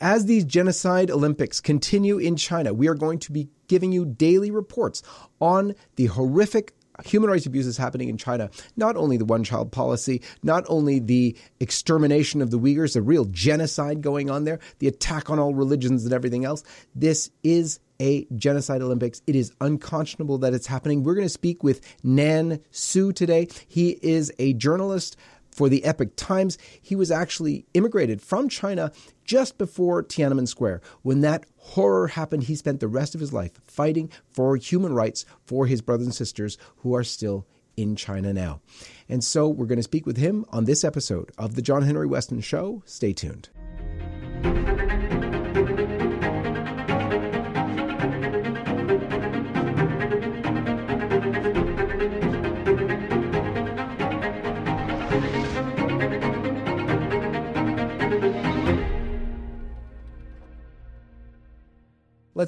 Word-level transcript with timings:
As 0.00 0.26
these 0.26 0.44
genocide 0.44 1.10
Olympics 1.10 1.60
continue 1.60 2.18
in 2.18 2.36
China, 2.36 2.72
we 2.72 2.86
are 2.88 2.94
going 2.94 3.18
to 3.20 3.32
be 3.32 3.48
giving 3.66 3.90
you 3.90 4.04
daily 4.04 4.50
reports 4.50 5.02
on 5.40 5.74
the 5.96 6.06
horrific 6.06 6.72
human 7.04 7.30
rights 7.30 7.46
abuses 7.46 7.76
happening 7.76 8.08
in 8.08 8.16
China, 8.16 8.50
not 8.76 8.96
only 8.96 9.16
the 9.16 9.24
one 9.24 9.44
child 9.44 9.70
policy, 9.70 10.20
not 10.42 10.64
only 10.68 10.98
the 10.98 11.36
extermination 11.60 12.42
of 12.42 12.50
the 12.50 12.58
Uyghurs, 12.58 12.94
the 12.94 13.02
real 13.02 13.24
genocide 13.26 14.00
going 14.00 14.30
on 14.30 14.44
there, 14.44 14.58
the 14.78 14.88
attack 14.88 15.30
on 15.30 15.38
all 15.38 15.54
religions 15.54 16.04
and 16.04 16.12
everything 16.12 16.44
else. 16.44 16.64
This 16.94 17.30
is 17.42 17.80
a 18.00 18.26
genocide 18.36 18.82
Olympics. 18.82 19.22
It 19.26 19.34
is 19.34 19.52
unconscionable 19.60 20.38
that 20.38 20.54
it's 20.54 20.66
happening. 20.66 21.02
We're 21.02 21.14
going 21.14 21.24
to 21.26 21.28
speak 21.28 21.62
with 21.62 21.80
Nan 22.04 22.60
Su 22.70 23.12
today. 23.12 23.48
He 23.66 23.98
is 24.02 24.32
a 24.38 24.54
journalist 24.54 25.16
for 25.58 25.68
the 25.68 25.84
Epoch 25.84 26.14
Times. 26.14 26.56
He 26.80 26.94
was 26.94 27.10
actually 27.10 27.66
immigrated 27.74 28.22
from 28.22 28.48
China 28.48 28.92
just 29.24 29.58
before 29.58 30.04
Tiananmen 30.04 30.46
Square. 30.46 30.82
When 31.02 31.20
that 31.22 31.46
horror 31.56 32.06
happened, 32.06 32.44
he 32.44 32.54
spent 32.54 32.78
the 32.78 32.86
rest 32.86 33.16
of 33.16 33.20
his 33.20 33.32
life 33.32 33.50
fighting 33.66 34.12
for 34.30 34.54
human 34.54 34.94
rights 34.94 35.24
for 35.44 35.66
his 35.66 35.82
brothers 35.82 36.06
and 36.06 36.14
sisters 36.14 36.58
who 36.76 36.94
are 36.94 37.02
still 37.02 37.44
in 37.76 37.96
China 37.96 38.32
now. 38.32 38.60
And 39.08 39.24
so 39.24 39.48
we're 39.48 39.66
going 39.66 39.78
to 39.78 39.82
speak 39.82 40.06
with 40.06 40.16
him 40.16 40.44
on 40.50 40.64
this 40.64 40.84
episode 40.84 41.32
of 41.36 41.56
The 41.56 41.62
John 41.62 41.82
Henry 41.82 42.06
Weston 42.06 42.40
Show. 42.40 42.84
Stay 42.86 43.12
tuned. 43.12 43.48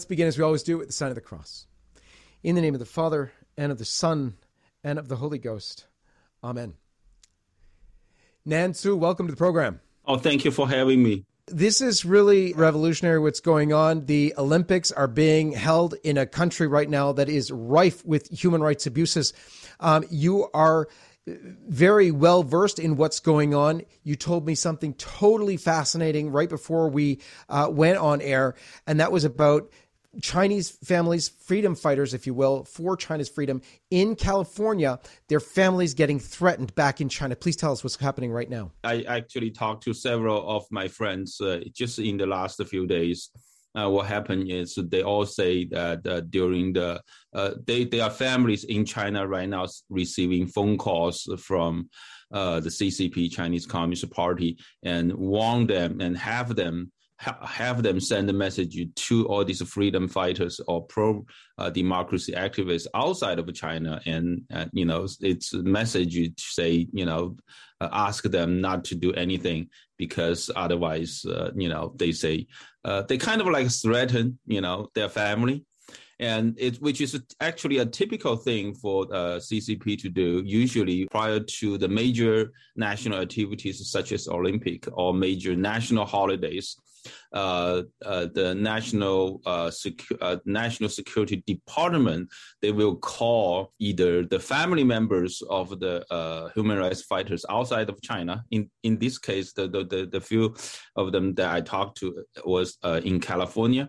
Let's 0.00 0.06
begin 0.06 0.28
as 0.28 0.38
we 0.38 0.44
always 0.44 0.62
do 0.62 0.78
with 0.78 0.86
the 0.86 0.94
sign 0.94 1.10
of 1.10 1.14
the 1.14 1.20
cross. 1.20 1.66
In 2.42 2.54
the 2.54 2.62
name 2.62 2.72
of 2.72 2.80
the 2.80 2.86
Father, 2.86 3.32
and 3.58 3.70
of 3.70 3.76
the 3.76 3.84
Son, 3.84 4.32
and 4.82 4.98
of 4.98 5.08
the 5.08 5.16
Holy 5.16 5.36
Ghost. 5.36 5.88
Amen. 6.42 6.72
Nan 8.46 8.72
Su, 8.72 8.96
welcome 8.96 9.26
to 9.26 9.30
the 9.30 9.36
program. 9.36 9.78
Oh, 10.06 10.16
thank 10.16 10.46
you 10.46 10.52
for 10.52 10.66
having 10.66 11.02
me. 11.02 11.26
This 11.48 11.82
is 11.82 12.06
really 12.06 12.54
revolutionary 12.54 13.18
what's 13.18 13.40
going 13.40 13.74
on. 13.74 14.06
The 14.06 14.32
Olympics 14.38 14.90
are 14.90 15.06
being 15.06 15.52
held 15.52 15.96
in 16.02 16.16
a 16.16 16.24
country 16.24 16.66
right 16.66 16.88
now 16.88 17.12
that 17.12 17.28
is 17.28 17.50
rife 17.50 18.02
with 18.06 18.30
human 18.30 18.62
rights 18.62 18.86
abuses. 18.86 19.34
Um, 19.80 20.06
you 20.08 20.48
are 20.54 20.88
very 21.26 22.10
well 22.10 22.42
versed 22.42 22.78
in 22.78 22.96
what's 22.96 23.20
going 23.20 23.54
on. 23.54 23.82
You 24.02 24.16
told 24.16 24.46
me 24.46 24.54
something 24.54 24.94
totally 24.94 25.58
fascinating 25.58 26.30
right 26.30 26.48
before 26.48 26.88
we 26.88 27.20
uh, 27.50 27.68
went 27.70 27.98
on 27.98 28.22
air, 28.22 28.54
and 28.86 28.98
that 29.00 29.12
was 29.12 29.24
about 29.24 29.70
Chinese 30.20 30.70
families, 30.70 31.28
freedom 31.28 31.74
fighters, 31.74 32.14
if 32.14 32.26
you 32.26 32.34
will, 32.34 32.64
for 32.64 32.96
China's 32.96 33.28
freedom 33.28 33.62
in 33.90 34.16
California, 34.16 34.98
their 35.28 35.40
families 35.40 35.94
getting 35.94 36.18
threatened 36.18 36.74
back 36.74 37.00
in 37.00 37.08
China. 37.08 37.36
Please 37.36 37.56
tell 37.56 37.72
us 37.72 37.84
what's 37.84 37.96
happening 37.96 38.32
right 38.32 38.50
now. 38.50 38.72
I 38.82 39.02
actually 39.02 39.50
talked 39.50 39.84
to 39.84 39.94
several 39.94 40.48
of 40.48 40.64
my 40.70 40.88
friends 40.88 41.40
uh, 41.40 41.60
just 41.72 41.98
in 41.98 42.16
the 42.16 42.26
last 42.26 42.60
few 42.66 42.86
days 42.86 43.30
uh, 43.74 43.88
what 43.88 44.06
happened 44.06 44.50
is 44.50 44.74
they 44.74 45.02
all 45.02 45.24
say 45.24 45.64
that 45.66 46.06
uh, 46.06 46.20
during 46.22 46.72
the 46.72 47.00
uh, 47.34 47.50
they 47.66 47.84
there 47.84 48.04
are 48.04 48.10
families 48.10 48.64
in 48.64 48.84
China 48.84 49.26
right 49.26 49.48
now 49.48 49.66
receiving 49.88 50.46
phone 50.46 50.76
calls 50.76 51.28
from 51.38 51.88
uh, 52.32 52.60
the 52.60 52.68
CCP 52.68 53.30
Chinese 53.30 53.66
Communist 53.66 54.10
Party 54.10 54.58
and 54.82 55.12
warn 55.14 55.66
them 55.66 56.00
and 56.00 56.16
have 56.16 56.56
them 56.56 56.90
have 57.20 57.82
them 57.82 58.00
send 58.00 58.30
a 58.30 58.32
message 58.32 58.78
to 58.94 59.26
all 59.26 59.44
these 59.44 59.62
freedom 59.62 60.08
fighters 60.08 60.60
or 60.66 60.82
pro 60.86 61.24
uh, 61.58 61.70
democracy 61.70 62.32
activists 62.32 62.86
outside 62.94 63.38
of 63.38 63.52
China, 63.54 64.00
and 64.06 64.42
uh, 64.52 64.66
you 64.72 64.84
know, 64.84 65.06
it's 65.20 65.52
a 65.52 65.62
message 65.62 66.14
to 66.14 66.32
say, 66.36 66.86
you 66.92 67.04
know, 67.04 67.36
uh, 67.80 67.88
ask 67.92 68.24
them 68.24 68.60
not 68.60 68.84
to 68.84 68.94
do 68.94 69.12
anything 69.14 69.68
because 69.98 70.50
otherwise, 70.56 71.24
uh, 71.26 71.50
you 71.54 71.68
know, 71.68 71.92
they 71.96 72.12
say 72.12 72.46
uh, 72.84 73.02
they 73.02 73.18
kind 73.18 73.40
of 73.40 73.46
like 73.48 73.70
threaten, 73.70 74.38
you 74.46 74.60
know, 74.60 74.88
their 74.94 75.08
family 75.08 75.64
and 76.20 76.54
it 76.58 76.76
which 76.82 77.00
is 77.00 77.18
actually 77.40 77.78
a 77.78 77.86
typical 77.86 78.36
thing 78.36 78.74
for 78.74 79.04
uh, 79.04 79.38
CCP 79.38 79.98
to 80.00 80.10
do 80.10 80.42
usually 80.44 81.06
prior 81.06 81.40
to 81.40 81.78
the 81.78 81.88
major 81.88 82.52
national 82.76 83.20
activities 83.20 83.90
such 83.90 84.12
as 84.12 84.28
Olympic 84.28 84.86
or 84.92 85.14
major 85.14 85.56
national 85.56 86.04
holidays. 86.04 86.76
Uh, 87.32 87.82
uh, 88.04 88.26
the 88.34 88.54
national 88.54 89.40
uh, 89.46 89.68
secu- 89.68 90.40
national 90.44 90.88
security 90.88 91.42
department 91.46 92.28
they 92.60 92.72
will 92.72 92.96
call 92.96 93.72
either 93.78 94.24
the 94.24 94.38
family 94.38 94.84
members 94.84 95.42
of 95.48 95.78
the 95.80 96.04
human 96.54 96.78
rights 96.78 97.02
fighters 97.02 97.44
outside 97.48 97.88
of 97.88 98.00
China. 98.02 98.44
In 98.50 98.70
in 98.82 98.98
this 98.98 99.18
case, 99.18 99.52
the 99.52 99.68
the 99.68 99.84
the, 99.84 100.06
the 100.06 100.20
few 100.20 100.54
of 100.96 101.12
them 101.12 101.34
that 101.34 101.54
I 101.54 101.60
talked 101.60 101.98
to 101.98 102.24
was 102.44 102.78
in 103.04 103.20
California, 103.20 103.88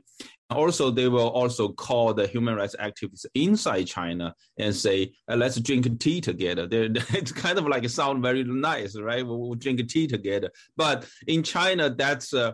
also, 0.51 0.91
they 0.91 1.07
will 1.07 1.29
also 1.29 1.69
call 1.69 2.13
the 2.13 2.27
human 2.27 2.55
rights 2.55 2.75
activists 2.79 3.25
inside 3.35 3.85
China 3.85 4.35
and 4.57 4.75
say, 4.75 5.13
"Let's 5.27 5.59
drink 5.59 5.88
tea 6.00 6.19
together." 6.19 6.67
They're, 6.67 6.89
it's 7.13 7.31
kind 7.31 7.57
of 7.57 7.67
like 7.67 7.83
it 7.83 7.89
sound 7.89 8.21
very 8.21 8.44
nice, 8.44 8.97
right? 8.97 9.25
We'll, 9.25 9.39
we'll, 9.39 9.55
drink 9.55 9.88
tea 9.89 10.07
together. 10.07 10.51
But 10.75 11.07
in 11.27 11.44
China, 11.44 11.89
that's 11.89 12.33
uh, 12.33 12.53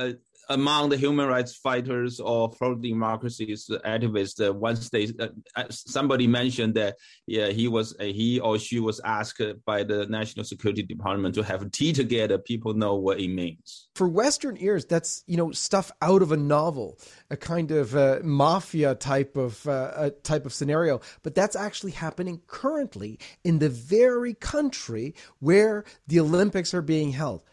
uh, 0.00 0.12
among 0.50 0.88
the 0.88 0.96
human 0.96 1.28
rights 1.28 1.54
fighters 1.54 2.18
or 2.18 2.50
pro 2.50 2.74
democracies 2.74 3.70
activists, 3.84 4.44
uh, 4.44 4.52
once 4.52 4.90
they 4.90 5.08
uh, 5.20 5.64
somebody 5.70 6.26
mentioned 6.26 6.74
that 6.74 6.96
yeah 7.26 7.48
he 7.48 7.68
was 7.68 7.96
uh, 8.00 8.04
he 8.04 8.40
or 8.40 8.58
she 8.58 8.80
was 8.80 9.00
asked 9.04 9.40
by 9.64 9.84
the 9.84 10.06
national 10.06 10.44
security 10.44 10.82
department 10.82 11.34
to 11.36 11.42
have 11.42 11.70
tea 11.70 11.92
together, 11.92 12.36
people 12.36 12.74
know 12.74 12.96
what 12.96 13.20
it 13.20 13.28
means. 13.28 13.88
For 13.94 14.08
Western 14.08 14.56
ears, 14.58 14.84
that's 14.84 15.22
you 15.26 15.36
know 15.36 15.52
stuff 15.52 15.92
out 16.02 16.20
of 16.20 16.32
a 16.32 16.36
novel, 16.36 16.98
a 17.30 17.36
kind 17.36 17.70
of 17.70 17.94
uh, 17.94 18.18
mafia 18.22 18.96
type 18.96 19.36
of 19.36 19.66
uh, 19.68 20.10
type 20.24 20.46
of 20.46 20.52
scenario. 20.52 21.00
But 21.22 21.34
that's 21.36 21.54
actually 21.54 21.92
happening 21.92 22.42
currently 22.48 23.20
in 23.44 23.60
the 23.60 23.68
very 23.68 24.34
country 24.34 25.14
where 25.38 25.84
the 26.08 26.18
Olympics 26.18 26.74
are 26.74 26.82
being 26.82 27.12
held 27.12 27.44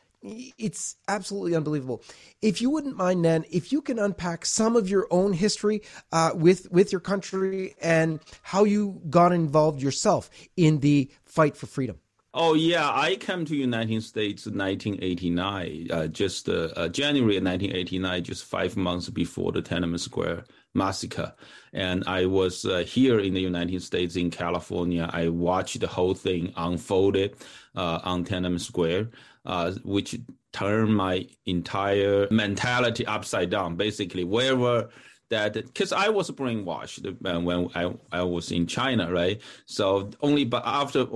it's 0.57 0.95
absolutely 1.07 1.55
unbelievable. 1.55 2.03
If 2.41 2.61
you 2.61 2.69
wouldn't 2.69 2.97
mind, 2.97 3.21
Nan, 3.21 3.45
if 3.49 3.71
you 3.71 3.81
can 3.81 3.99
unpack 3.99 4.45
some 4.45 4.75
of 4.75 4.89
your 4.89 5.07
own 5.11 5.33
history 5.33 5.81
uh, 6.11 6.31
with 6.33 6.71
with 6.71 6.91
your 6.91 7.01
country 7.01 7.75
and 7.81 8.19
how 8.41 8.63
you 8.63 9.01
got 9.09 9.31
involved 9.31 9.81
yourself 9.81 10.29
in 10.55 10.79
the 10.79 11.09
fight 11.25 11.55
for 11.55 11.67
freedom. 11.67 11.99
Oh 12.33 12.53
yeah, 12.53 12.91
I 12.93 13.15
came 13.15 13.45
to 13.45 13.55
United 13.55 14.03
States 14.03 14.45
in 14.45 14.57
1989, 14.57 15.87
uh, 15.89 16.07
just 16.07 16.47
uh, 16.47 16.69
uh 16.75 16.87
January 16.87 17.39
1989, 17.39 18.23
just 18.23 18.45
five 18.45 18.77
months 18.77 19.09
before 19.09 19.51
the 19.51 19.61
Tiananmen 19.61 19.99
Square 19.99 20.43
massacre. 20.75 21.33
And 21.73 22.03
I 22.05 22.27
was 22.27 22.63
uh, 22.63 22.83
here 22.87 23.19
in 23.19 23.33
the 23.33 23.41
United 23.41 23.81
States, 23.81 24.15
in 24.15 24.29
California. 24.29 25.09
I 25.11 25.29
watched 25.29 25.79
the 25.79 25.87
whole 25.87 26.13
thing 26.13 26.53
unfolded 26.55 27.35
uh, 27.75 28.01
on 28.03 28.23
Tiananmen 28.23 28.61
Square 28.61 29.09
uh, 29.47 29.71
which 29.83 30.15
turned 30.53 30.95
my 30.95 31.27
entire 31.45 32.27
mentality 32.29 33.05
upside 33.07 33.49
down. 33.49 33.75
Basically, 33.75 34.23
wherever 34.23 34.89
that 35.29 35.53
because 35.53 35.91
I 35.91 36.09
was 36.09 36.29
brainwashed 36.31 37.07
uh, 37.07 37.39
when 37.41 37.69
I, 37.73 37.93
I 38.11 38.23
was 38.23 38.51
in 38.51 38.67
China, 38.67 39.11
right? 39.11 39.41
So 39.65 40.09
only 40.21 40.45
but 40.45 40.63
after 40.65 41.07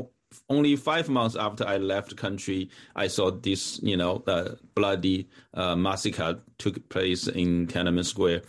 only 0.50 0.76
five 0.76 1.10
months 1.10 1.36
after 1.36 1.66
I 1.66 1.78
left 1.78 2.10
the 2.10 2.16
country, 2.16 2.70
I 2.96 3.08
saw 3.08 3.32
this, 3.32 3.80
you 3.82 3.98
know, 3.98 4.24
uh, 4.28 4.56
bloody 4.76 5.30
uh, 5.54 5.76
massacre 5.76 6.40
took 6.58 6.88
place 6.90 7.28
in 7.28 7.68
Tiananmen 7.68 8.06
Square. 8.06 8.44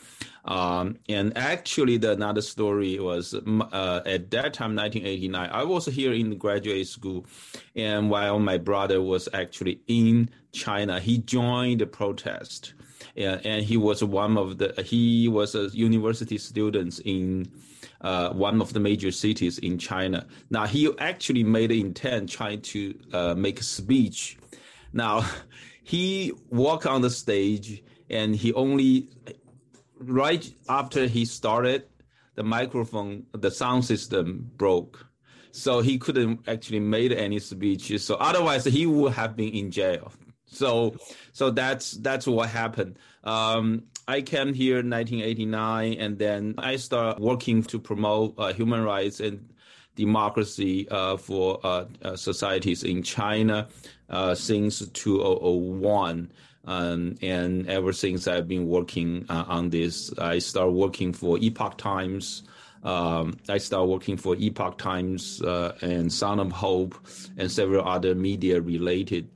Um, 0.45 0.99
and 1.09 1.37
actually, 1.37 1.99
the 1.99 2.13
another 2.13 2.43
story 2.43 2.99
was 2.99 3.35
uh, 3.35 4.01
at 4.05 4.31
that 4.33 4.55
time, 4.55 4.75
1989. 4.75 5.51
I 5.51 5.63
was 5.63 5.87
here 5.87 6.13
in 6.13 6.37
graduate 6.37 6.89
school, 6.89 7.27
and 7.77 8.11
while 8.11 8.39
my 8.41 8.59
brother 8.59 9.01
was 9.01 9.29
actually 9.33 9.81
in 9.87 10.31
China, 10.53 10.99
he 10.99 11.19
joined 11.19 11.81
the 11.81 11.87
protest, 11.87 12.75
and, 13.17 13.45
and 13.47 13.65
he 13.65 13.77
was 13.77 14.03
one 14.03 14.37
of 14.37 14.59
the 14.59 14.83
he 14.85 15.29
was 15.29 15.55
a 15.55 15.69
university 15.69 16.39
student 16.39 16.99
in 17.05 17.49
uh, 18.03 18.31
one 18.31 18.61
of 18.61 18.73
the 18.73 18.81
major 18.81 19.11
cities 19.11 19.59
in 19.59 19.79
China. 19.79 20.27
Now 20.51 20.67
he 20.67 20.91
actually 20.99 21.45
made 21.45 21.71
an 21.71 21.79
intent 21.79 22.29
trying 22.29 22.63
to 22.63 22.99
uh, 23.13 23.35
make 23.35 23.61
a 23.61 23.65
speech. 23.65 24.39
Now 24.93 25.25
he 25.83 26.33
walked 26.51 26.87
on 26.87 27.03
the 27.03 27.11
stage 27.11 27.83
and 28.11 28.35
he 28.37 28.53
only 28.53 29.09
right 29.99 30.53
after 30.69 31.07
he 31.07 31.25
started, 31.25 31.85
the 32.35 32.43
microphone, 32.43 33.25
the 33.33 33.51
sound 33.51 33.85
system 33.85 34.51
broke. 34.57 35.07
So 35.53 35.81
he 35.81 35.99
couldn't 35.99 36.49
actually 36.49 36.81
made 36.81 37.13
any 37.13 37.39
speeches. 37.39 38.05
So 38.05 38.15
otherwise 38.15 38.65
he 38.65 38.87
would 38.87 39.13
have 39.13 39.37
been 39.37 39.53
in 39.53 39.71
jail. 39.71 40.13
So, 40.47 40.97
so 41.33 41.51
that's 41.51 41.93
that's 41.93 42.27
what 42.27 42.49
happened. 42.49 42.99
Um, 43.25 43.85
I 44.09 44.21
came 44.23 44.53
here 44.53 44.81
in 44.81 44.91
1989, 44.91 45.95
and 45.95 46.19
then 46.19 46.55
I 46.59 46.77
started 46.77 47.23
working 47.23 47.63
to 47.65 47.79
promote 47.79 48.35
uh, 48.37 48.53
human 48.53 48.83
rights 48.83 49.21
and 49.21 49.49
democracy 49.95 50.89
uh, 50.89 51.17
for 51.19 51.61
uh, 51.63 51.85
uh 52.03 52.17
societies 52.17 52.83
in 52.83 53.03
China 53.03 53.69
uh, 54.11 54.35
since 54.35 54.87
2001. 54.89 56.33
Um, 56.65 57.17
and 57.23 57.69
ever 57.69 57.93
since 57.93 58.27
I've 58.29 58.49
been 58.49 58.67
working 58.67 59.27
uh, 59.29 59.45
on 59.49 59.71
this, 59.71 60.13
I 60.19 60.39
started 60.39 60.73
working 60.73 61.13
for 61.13 61.39
Epoch 61.39 61.77
Times. 61.77 62.45
Um, 62.85 63.37
I 63.49 63.59
started 63.59 63.87
working 63.87 64.17
for 64.17 64.35
Epoch 64.37 64.79
Times 64.79 65.41
and 65.43 66.13
Sound 66.13 66.41
of 66.41 66.51
Hope 66.51 66.95
and 67.37 67.51
several 67.51 67.87
other 67.87 68.15
media 68.15 68.61
related 68.61 69.29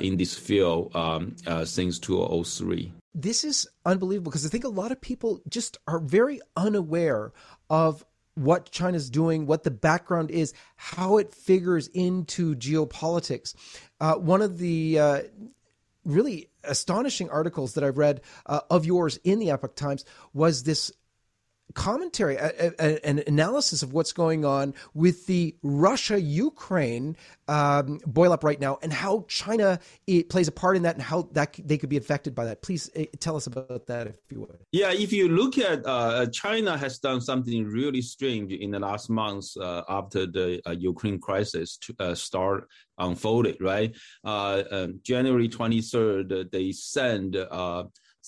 in 0.00 0.16
this 0.16 0.34
field 0.34 0.94
um, 0.96 1.36
since 1.64 1.98
2003. 1.98 2.92
This 3.14 3.44
is 3.44 3.68
unbelievable 3.84 4.30
because 4.30 4.44
I 4.44 4.48
think 4.48 4.64
a 4.64 4.68
lot 4.68 4.92
of 4.92 5.00
people 5.00 5.40
just 5.48 5.78
are 5.86 6.00
very 6.00 6.40
unaware 6.56 7.32
of 7.70 8.04
what 8.34 8.70
China's 8.70 9.08
doing, 9.10 9.46
what 9.46 9.62
the 9.62 9.70
background 9.70 10.30
is, 10.30 10.52
how 10.76 11.18
it 11.18 11.32
figures 11.32 11.86
into 11.88 12.56
geopolitics. 12.56 13.54
Uh, 14.00 14.14
one 14.14 14.42
of 14.42 14.58
the 14.58 14.98
uh, 14.98 15.20
really 16.04 16.48
astonishing 16.64 17.30
articles 17.30 17.74
that 17.74 17.84
I've 17.84 17.98
read 17.98 18.20
uh, 18.46 18.60
of 18.70 18.84
yours 18.84 19.18
in 19.24 19.38
the 19.38 19.50
Epoch 19.50 19.76
Times 19.76 20.04
was 20.32 20.64
this 20.64 20.90
commentary, 21.72 22.36
a, 22.36 22.72
a, 22.78 23.06
an 23.06 23.22
analysis 23.26 23.82
of 23.82 23.92
what's 23.92 24.12
going 24.12 24.44
on 24.44 24.74
with 24.92 25.26
the 25.26 25.56
Russia 25.62 26.20
Ukraine 26.20 27.16
um, 27.48 28.00
boil 28.06 28.32
up 28.32 28.44
right 28.44 28.60
now 28.60 28.78
and 28.82 28.92
how 28.92 29.24
China 29.28 29.80
plays 30.28 30.48
a 30.48 30.52
part 30.52 30.76
in 30.76 30.82
that 30.82 30.94
and 30.94 31.02
how 31.02 31.28
that 31.32 31.58
they 31.64 31.78
could 31.78 31.88
be 31.88 31.96
affected 31.96 32.34
by 32.34 32.44
that. 32.44 32.62
Please 32.62 32.90
uh, 32.96 33.04
tell 33.18 33.36
us 33.36 33.46
about 33.46 33.86
that 33.86 34.06
if 34.06 34.16
you 34.30 34.40
would. 34.40 34.58
Yeah, 34.72 34.92
if 34.92 35.12
you 35.12 35.28
look 35.28 35.58
at 35.58 35.84
uh, 35.86 36.26
China 36.26 36.76
has 36.76 36.98
done 36.98 37.20
something 37.20 37.64
really 37.64 38.02
strange 38.02 38.52
in 38.52 38.70
the 38.70 38.78
last 38.78 39.10
months 39.10 39.56
uh, 39.56 39.82
after 39.88 40.26
the 40.26 40.60
uh, 40.66 40.72
Ukraine 40.72 41.18
crisis 41.18 41.76
to, 41.78 41.94
uh, 41.98 42.14
start 42.14 42.68
unfolded, 42.98 43.56
right? 43.60 43.94
Uh, 44.24 44.62
um, 44.70 45.00
January 45.02 45.48
23rd, 45.48 46.50
they 46.50 46.72
send 46.72 47.36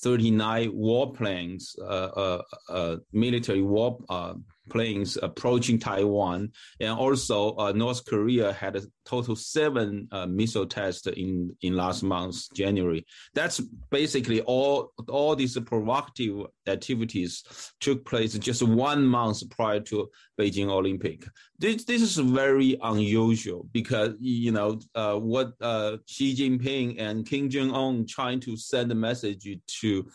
39 0.02 0.72
warplanes, 0.72 1.78
uh, 1.80 1.84
uh, 1.84 2.42
uh, 2.68 2.96
military 3.12 3.62
war 3.62 3.98
uh, 4.08 4.34
planes 4.68 5.18
approaching 5.22 5.78
Taiwan, 5.78 6.52
and 6.80 6.90
also 6.90 7.54
uh, 7.56 7.72
North 7.72 8.04
Korea 8.04 8.52
had 8.52 8.76
a 8.76 8.82
total 9.04 9.36
seven 9.36 10.08
uh, 10.12 10.26
missile 10.26 10.66
tests 10.66 11.06
in 11.06 11.54
in 11.62 11.74
last 11.76 12.02
month 12.02 12.52
January. 12.54 13.06
That's 13.34 13.60
basically 13.90 14.40
all 14.42 14.92
all 15.08 15.36
these 15.36 15.58
provocative 15.60 16.46
activities 16.66 17.44
took 17.80 18.04
place 18.04 18.34
just 18.38 18.62
one 18.62 19.06
month 19.06 19.48
prior 19.50 19.80
to 19.80 20.10
Beijing 20.38 20.68
Olympic. 20.68 21.24
This 21.58 21.84
this 21.84 22.02
is 22.02 22.16
very 22.16 22.76
unusual 22.82 23.68
because 23.72 24.14
you 24.20 24.52
know 24.52 24.80
uh, 24.94 25.16
what 25.16 25.52
uh, 25.60 25.98
Xi 26.06 26.34
Jinping 26.34 27.00
and 27.00 27.26
Kim 27.26 27.48
Jong 27.48 27.72
Un 27.72 28.06
trying 28.06 28.40
to 28.40 28.56
send 28.56 28.92
a 28.92 28.94
message 28.94 29.48
to 29.80 30.06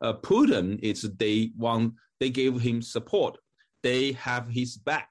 uh, 0.00 0.14
Putin 0.14 0.78
is 0.82 1.02
they 1.02 1.50
want 1.56 1.94
they 2.20 2.30
gave 2.30 2.60
him 2.60 2.80
support 2.80 3.38
they 3.82 4.12
have 4.12 4.48
his 4.48 4.76
back. 4.76 5.10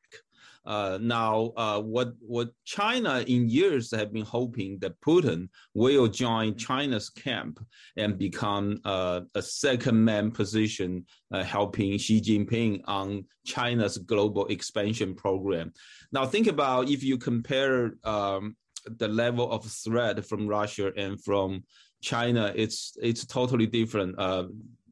Uh, 0.65 0.97
now, 0.99 1.53
uh, 1.57 1.79
what 1.79 2.13
what 2.19 2.49
China 2.63 3.23
in 3.27 3.47
years 3.47 3.91
have 3.91 4.11
been 4.11 4.25
hoping 4.25 4.79
that 4.79 4.99
Putin 4.99 5.47
will 5.75 6.07
join 6.07 6.57
China's 6.57 7.09
camp 7.09 7.63
and 7.97 8.17
become 8.17 8.79
uh, 8.83 9.21
a 9.35 9.41
second 9.41 10.03
man 10.03 10.31
position, 10.31 11.05
uh, 11.31 11.43
helping 11.43 11.97
Xi 11.99 12.19
Jinping 12.19 12.81
on 12.85 13.25
China's 13.45 13.99
global 13.99 14.47
expansion 14.47 15.13
program. 15.13 15.71
Now, 16.11 16.25
think 16.25 16.47
about 16.47 16.89
if 16.89 17.03
you 17.03 17.19
compare 17.19 17.93
um, 18.03 18.55
the 18.97 19.07
level 19.07 19.51
of 19.51 19.65
threat 19.65 20.25
from 20.25 20.47
Russia 20.47 20.91
and 20.97 21.23
from 21.23 21.63
China, 22.01 22.51
it's 22.55 22.97
it's 23.01 23.23
totally 23.25 23.67
different. 23.67 24.19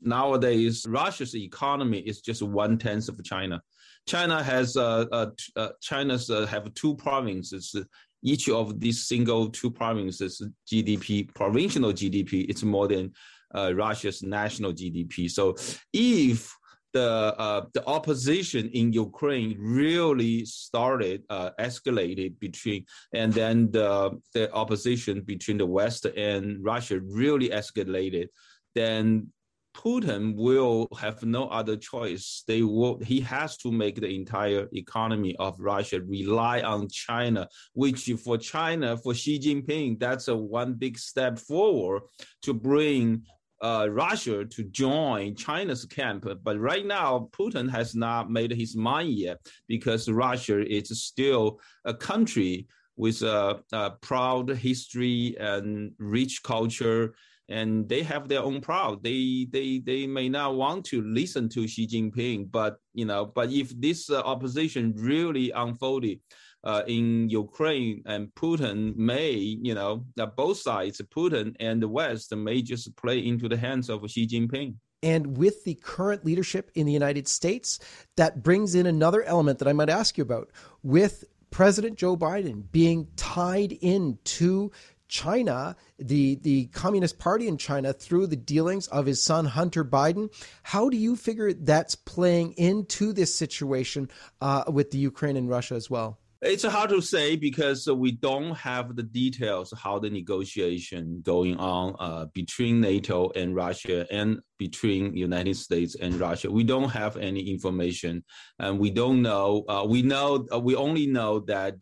Nowadays, 0.03 0.85
Russia's 0.87 1.35
economy 1.35 1.99
is 1.99 2.21
just 2.21 2.41
one 2.41 2.77
tenth 2.77 3.09
of 3.09 3.23
China. 3.23 3.61
China 4.07 4.43
has 4.43 4.75
uh, 4.75 5.05
uh, 5.11 5.27
uh 5.55 5.69
China's 5.81 6.29
uh, 6.29 6.45
have 6.45 6.73
two 6.73 6.95
provinces. 6.95 7.75
Each 8.21 8.47
of 8.49 8.79
these 8.79 9.05
single 9.07 9.49
two 9.49 9.71
provinces 9.71 10.41
GDP, 10.71 11.33
provincial 11.33 11.93
GDP, 11.93 12.45
it's 12.49 12.63
more 12.63 12.87
than 12.87 13.11
uh, 13.53 13.73
Russia's 13.75 14.23
national 14.23 14.73
GDP. 14.73 15.29
So 15.29 15.55
if 15.91 16.53
the 16.93 17.35
uh, 17.37 17.65
the 17.73 17.85
opposition 17.87 18.69
in 18.69 18.93
Ukraine 18.93 19.57
really 19.59 20.45
started 20.45 21.23
uh, 21.29 21.49
escalated 21.59 22.39
between, 22.39 22.85
and 23.13 23.33
then 23.33 23.71
the 23.71 24.19
the 24.33 24.53
opposition 24.53 25.21
between 25.21 25.57
the 25.57 25.65
West 25.65 26.05
and 26.05 26.63
Russia 26.63 26.99
really 26.99 27.49
escalated. 27.49 28.27
Then 28.75 29.31
Putin 29.75 30.35
will 30.35 30.87
have 30.99 31.23
no 31.23 31.47
other 31.47 31.75
choice. 31.75 32.43
They 32.47 32.61
will. 32.61 32.99
He 32.99 33.19
has 33.21 33.57
to 33.57 33.71
make 33.71 33.99
the 33.99 34.13
entire 34.15 34.67
economy 34.73 35.35
of 35.37 35.59
Russia 35.59 36.01
rely 36.01 36.61
on 36.61 36.89
China, 36.89 37.47
which 37.73 38.11
for 38.23 38.37
China, 38.37 38.97
for 38.97 39.13
Xi 39.13 39.39
Jinping, 39.39 39.99
that's 39.99 40.27
a 40.27 40.35
one 40.35 40.73
big 40.73 40.97
step 40.97 41.39
forward 41.39 42.03
to 42.43 42.53
bring 42.53 43.23
uh, 43.61 43.87
Russia 43.89 44.45
to 44.45 44.63
join 44.65 45.35
China's 45.35 45.85
camp. 45.85 46.27
But 46.43 46.59
right 46.59 46.85
now, 46.85 47.29
Putin 47.31 47.69
has 47.71 47.95
not 47.95 48.29
made 48.29 48.51
his 48.51 48.75
mind 48.75 49.13
yet 49.13 49.37
because 49.67 50.09
Russia 50.09 50.61
is 50.61 51.03
still 51.03 51.59
a 51.85 51.93
country 51.93 52.67
with 52.95 53.21
a, 53.21 53.59
a 53.71 53.91
proud 54.01 54.49
history 54.49 55.35
and 55.39 55.93
rich 55.97 56.43
culture 56.43 57.15
and 57.49 57.87
they 57.89 58.03
have 58.03 58.27
their 58.27 58.41
own 58.41 58.61
proud. 58.61 59.03
They 59.03 59.47
they 59.51 59.79
they 59.79 60.07
may 60.07 60.29
not 60.29 60.55
want 60.55 60.85
to 60.85 61.01
listen 61.01 61.49
to 61.49 61.67
Xi 61.67 61.87
Jinping, 61.87 62.51
but 62.51 62.77
you 62.93 63.05
know, 63.05 63.25
but 63.25 63.51
if 63.51 63.69
this 63.79 64.09
uh, 64.09 64.21
opposition 64.21 64.93
really 64.95 65.51
unfolded 65.51 66.19
uh, 66.63 66.83
in 66.87 67.29
Ukraine 67.29 68.01
and 68.05 68.33
Putin 68.35 68.95
may, 68.95 69.31
you 69.33 69.73
know, 69.73 70.05
that 70.15 70.35
both 70.35 70.57
sides, 70.57 71.01
Putin 71.15 71.55
and 71.59 71.81
the 71.81 71.87
West, 71.87 72.33
may 72.35 72.61
just 72.61 72.95
play 72.95 73.19
into 73.19 73.49
the 73.49 73.57
hands 73.57 73.89
of 73.89 74.09
Xi 74.09 74.27
Jinping. 74.27 74.75
And 75.01 75.37
with 75.37 75.65
the 75.65 75.75
current 75.75 76.23
leadership 76.23 76.71
in 76.75 76.85
the 76.85 76.93
United 76.93 77.27
States, 77.27 77.79
that 78.15 78.41
brings 78.41 78.73
in 78.73 78.85
another 78.85 79.21
element 79.23 79.59
that 79.59 79.67
I 79.67 79.73
might 79.73 79.89
ask 79.89 80.17
you 80.17 80.21
about. 80.21 80.49
With 80.81 81.25
President 81.53 81.97
Joe 81.97 82.17
Biden 82.17 82.63
being 82.71 83.07
tied 83.15 83.73
into 83.73 84.71
China, 85.07 85.75
the 85.99 86.35
the 86.35 86.67
Communist 86.67 87.19
Party 87.19 87.47
in 87.47 87.57
China, 87.57 87.93
through 87.93 88.27
the 88.27 88.35
dealings 88.35 88.87
of 88.87 89.05
his 89.05 89.21
son 89.21 89.45
Hunter 89.45 89.85
Biden. 89.85 90.29
How 90.63 90.89
do 90.89 90.97
you 90.97 91.15
figure 91.15 91.53
that's 91.53 91.95
playing 91.95 92.53
into 92.53 93.13
this 93.13 93.33
situation 93.33 94.09
uh, 94.41 94.63
with 94.67 94.91
the 94.91 94.97
Ukraine 94.97 95.37
and 95.37 95.49
Russia 95.49 95.75
as 95.75 95.89
well? 95.89 96.19
It's 96.45 96.65
hard 96.65 96.89
to 96.89 96.99
say 96.99 97.37
because 97.37 97.87
we 97.87 98.11
don't 98.11 98.53
have 98.57 98.97
the 98.97 99.03
details 99.03 99.73
how 99.77 99.99
the 99.99 100.09
negotiation 100.09 101.21
going 101.23 101.55
on 101.55 101.95
uh, 101.99 102.25
between 102.33 102.81
NATO 102.81 103.31
and 103.33 103.55
Russia 103.55 104.05
and 104.11 104.41
between 104.57 105.15
United 105.15 105.55
States 105.55 105.95
and 105.95 106.15
Russia. 106.15 106.51
We 106.51 106.65
don't 106.65 106.89
have 106.89 107.15
any 107.15 107.49
information, 107.49 108.25
and 108.59 108.77
we 108.77 108.91
don't 108.91 109.21
know. 109.21 109.63
Uh, 109.69 109.85
we 109.87 110.01
know 110.01 110.45
uh, 110.53 110.59
we 110.59 110.75
only 110.75 111.07
know 111.07 111.39
that 111.41 111.81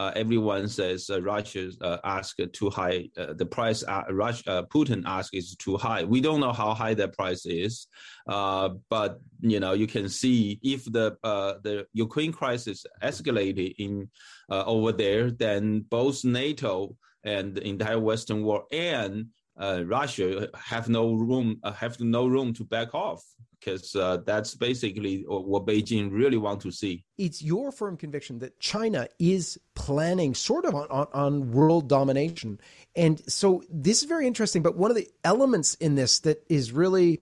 uh, 0.00 0.04
uh, 0.04 0.10
uh, 0.10 0.12
everyone 0.16 0.68
says 0.68 1.10
uh, 1.10 1.20
Russia 1.20 1.70
uh, 1.80 1.98
asked 2.04 2.40
too 2.52 2.70
high. 2.70 3.08
Uh, 3.16 3.32
the 3.34 3.46
price 3.46 3.84
uh, 3.86 4.02
Russia, 4.10 4.66
Putin 4.74 5.02
asked 5.06 5.34
is 5.34 5.56
too 5.56 5.76
high. 5.76 6.04
We 6.04 6.20
don't 6.20 6.40
know 6.40 6.52
how 6.52 6.74
high 6.74 6.94
that 6.94 7.16
price 7.16 7.46
is, 7.46 7.86
uh, 8.26 8.70
but 8.88 9.20
you 9.40 9.60
know 9.60 9.72
you 9.74 9.86
can 9.86 10.08
see 10.08 10.58
if 10.62 10.84
the 10.84 11.16
the 11.64 11.86
Ukraine 11.92 12.32
crisis 12.32 12.86
escalated 13.02 13.74
in 13.78 14.08
over 14.50 14.92
there, 14.92 15.30
then 15.30 15.84
both 15.90 16.24
NATO 16.24 16.96
and 17.24 17.54
the 17.54 17.66
entire 17.66 18.00
Western 18.00 18.42
world 18.42 18.64
and 18.72 19.26
Russia 19.60 20.48
have 20.54 20.88
no 20.88 21.14
room 21.14 21.60
have 21.74 22.00
no 22.00 22.26
room 22.26 22.52
to 22.54 22.64
back 22.64 22.94
off 22.94 23.22
because 23.60 23.94
uh, 23.94 24.18
that's 24.24 24.54
basically 24.54 25.24
what 25.26 25.66
Beijing 25.66 26.10
really 26.10 26.38
want 26.38 26.60
to 26.62 26.70
see. 26.70 27.04
It's 27.18 27.42
your 27.42 27.70
firm 27.70 27.96
conviction 27.96 28.38
that 28.38 28.58
China 28.58 29.06
is 29.18 29.60
planning 29.74 30.34
sort 30.34 30.64
of 30.64 30.74
on, 30.74 30.86
on, 30.90 31.06
on, 31.12 31.52
world 31.52 31.88
domination. 31.88 32.58
And 32.96 33.20
so 33.30 33.62
this 33.70 34.02
is 34.02 34.08
very 34.08 34.26
interesting. 34.26 34.62
But 34.62 34.76
one 34.76 34.90
of 34.90 34.96
the 34.96 35.08
elements 35.24 35.74
in 35.74 35.94
this 35.94 36.20
that 36.20 36.42
is 36.48 36.72
really, 36.72 37.20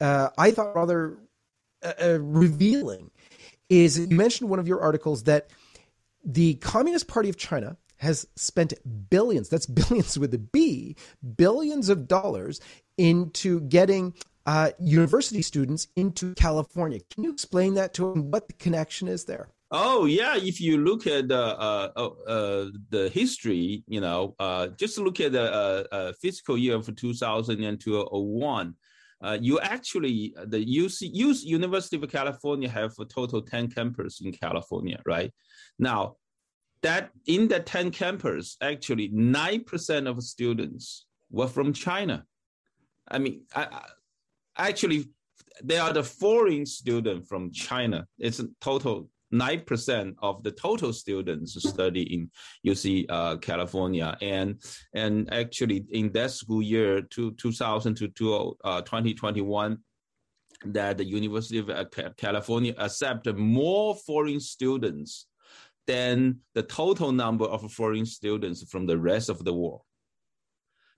uh, 0.00 0.30
I 0.38 0.52
thought, 0.52 0.74
rather 0.76 1.18
uh, 1.82 1.92
uh 2.00 2.18
revealing 2.20 3.10
is 3.68 3.98
you 3.98 4.16
mentioned 4.16 4.50
one 4.50 4.58
of 4.58 4.68
your 4.68 4.80
articles 4.80 5.24
that 5.24 5.50
the 6.24 6.54
Communist 6.54 7.08
Party 7.08 7.28
of 7.28 7.36
China 7.36 7.76
has 8.00 8.26
spent 8.36 8.74
billions, 9.10 9.48
that's 9.48 9.66
billions 9.80 10.18
with 10.18 10.34
a 10.34 10.38
B, 10.38 10.96
billions 11.36 11.88
of 11.88 12.08
dollars 12.08 12.60
into 12.96 13.60
getting 13.60 14.14
uh, 14.46 14.70
university 14.78 15.42
students 15.42 15.88
into 15.96 16.34
California. 16.34 17.00
Can 17.10 17.24
you 17.24 17.32
explain 17.32 17.74
that 17.74 17.94
to 17.94 18.12
them, 18.12 18.30
what 18.30 18.48
the 18.48 18.54
connection 18.54 19.06
is 19.06 19.24
there? 19.24 19.48
Oh 19.72 20.06
yeah, 20.06 20.36
if 20.36 20.60
you 20.60 20.78
look 20.78 21.06
at 21.06 21.28
the 21.28 21.38
uh, 21.38 21.92
uh, 21.94 22.08
uh, 22.26 22.70
the 22.88 23.08
history, 23.14 23.84
you 23.86 24.00
know, 24.00 24.34
uh, 24.40 24.66
just 24.76 24.98
look 24.98 25.20
at 25.20 25.30
the 25.30 25.52
uh, 25.52 25.84
uh, 25.92 26.12
fiscal 26.20 26.58
year 26.58 26.74
of 26.74 26.90
2001. 26.96 28.74
Uh, 29.22 29.38
you 29.40 29.60
actually 29.60 30.34
the 30.46 30.64
UC, 30.64 31.14
UC 31.14 31.44
University 31.44 31.96
of 31.96 32.10
California 32.10 32.68
have 32.68 32.92
a 32.98 33.04
total 33.04 33.42
10 33.42 33.70
campus 33.70 34.22
in 34.22 34.32
California, 34.32 34.98
right? 35.06 35.30
Now, 35.78 36.16
that 36.82 37.10
in 37.26 37.48
the 37.48 37.60
10 37.60 37.90
campus, 37.90 38.56
actually 38.60 39.10
9% 39.10 40.08
of 40.08 40.22
students 40.22 41.06
were 41.30 41.48
from 41.48 41.72
China. 41.72 42.24
I 43.08 43.18
mean, 43.18 43.42
I, 43.54 43.66
I, 44.56 44.68
actually, 44.68 45.10
they 45.62 45.78
are 45.78 45.92
the 45.92 46.02
foreign 46.02 46.64
student 46.64 47.26
from 47.26 47.52
China. 47.52 48.06
It's 48.18 48.40
total 48.60 49.08
9% 49.32 50.14
of 50.22 50.42
the 50.42 50.50
total 50.50 50.92
students 50.92 51.62
study 51.68 52.02
in 52.14 52.30
UC 52.66 53.06
uh, 53.08 53.36
California. 53.36 54.16
And, 54.20 54.60
and 54.94 55.32
actually 55.32 55.84
in 55.90 56.12
that 56.12 56.32
school 56.32 56.62
year, 56.62 57.02
to 57.02 57.32
2000 57.32 57.94
to, 57.96 58.08
to 58.08 58.56
uh, 58.64 58.80
2021, 58.82 59.78
that 60.66 60.98
the 60.98 61.04
University 61.04 61.58
of 61.58 61.70
uh, 61.70 61.84
California 62.16 62.74
accepted 62.76 63.36
more 63.36 63.94
foreign 63.94 64.40
students 64.40 65.26
than 65.90 66.38
the 66.54 66.62
total 66.62 67.10
number 67.12 67.46
of 67.46 67.60
foreign 67.72 68.06
students 68.06 68.62
from 68.70 68.86
the 68.86 68.98
rest 68.98 69.28
of 69.28 69.44
the 69.44 69.52
world. 69.52 69.82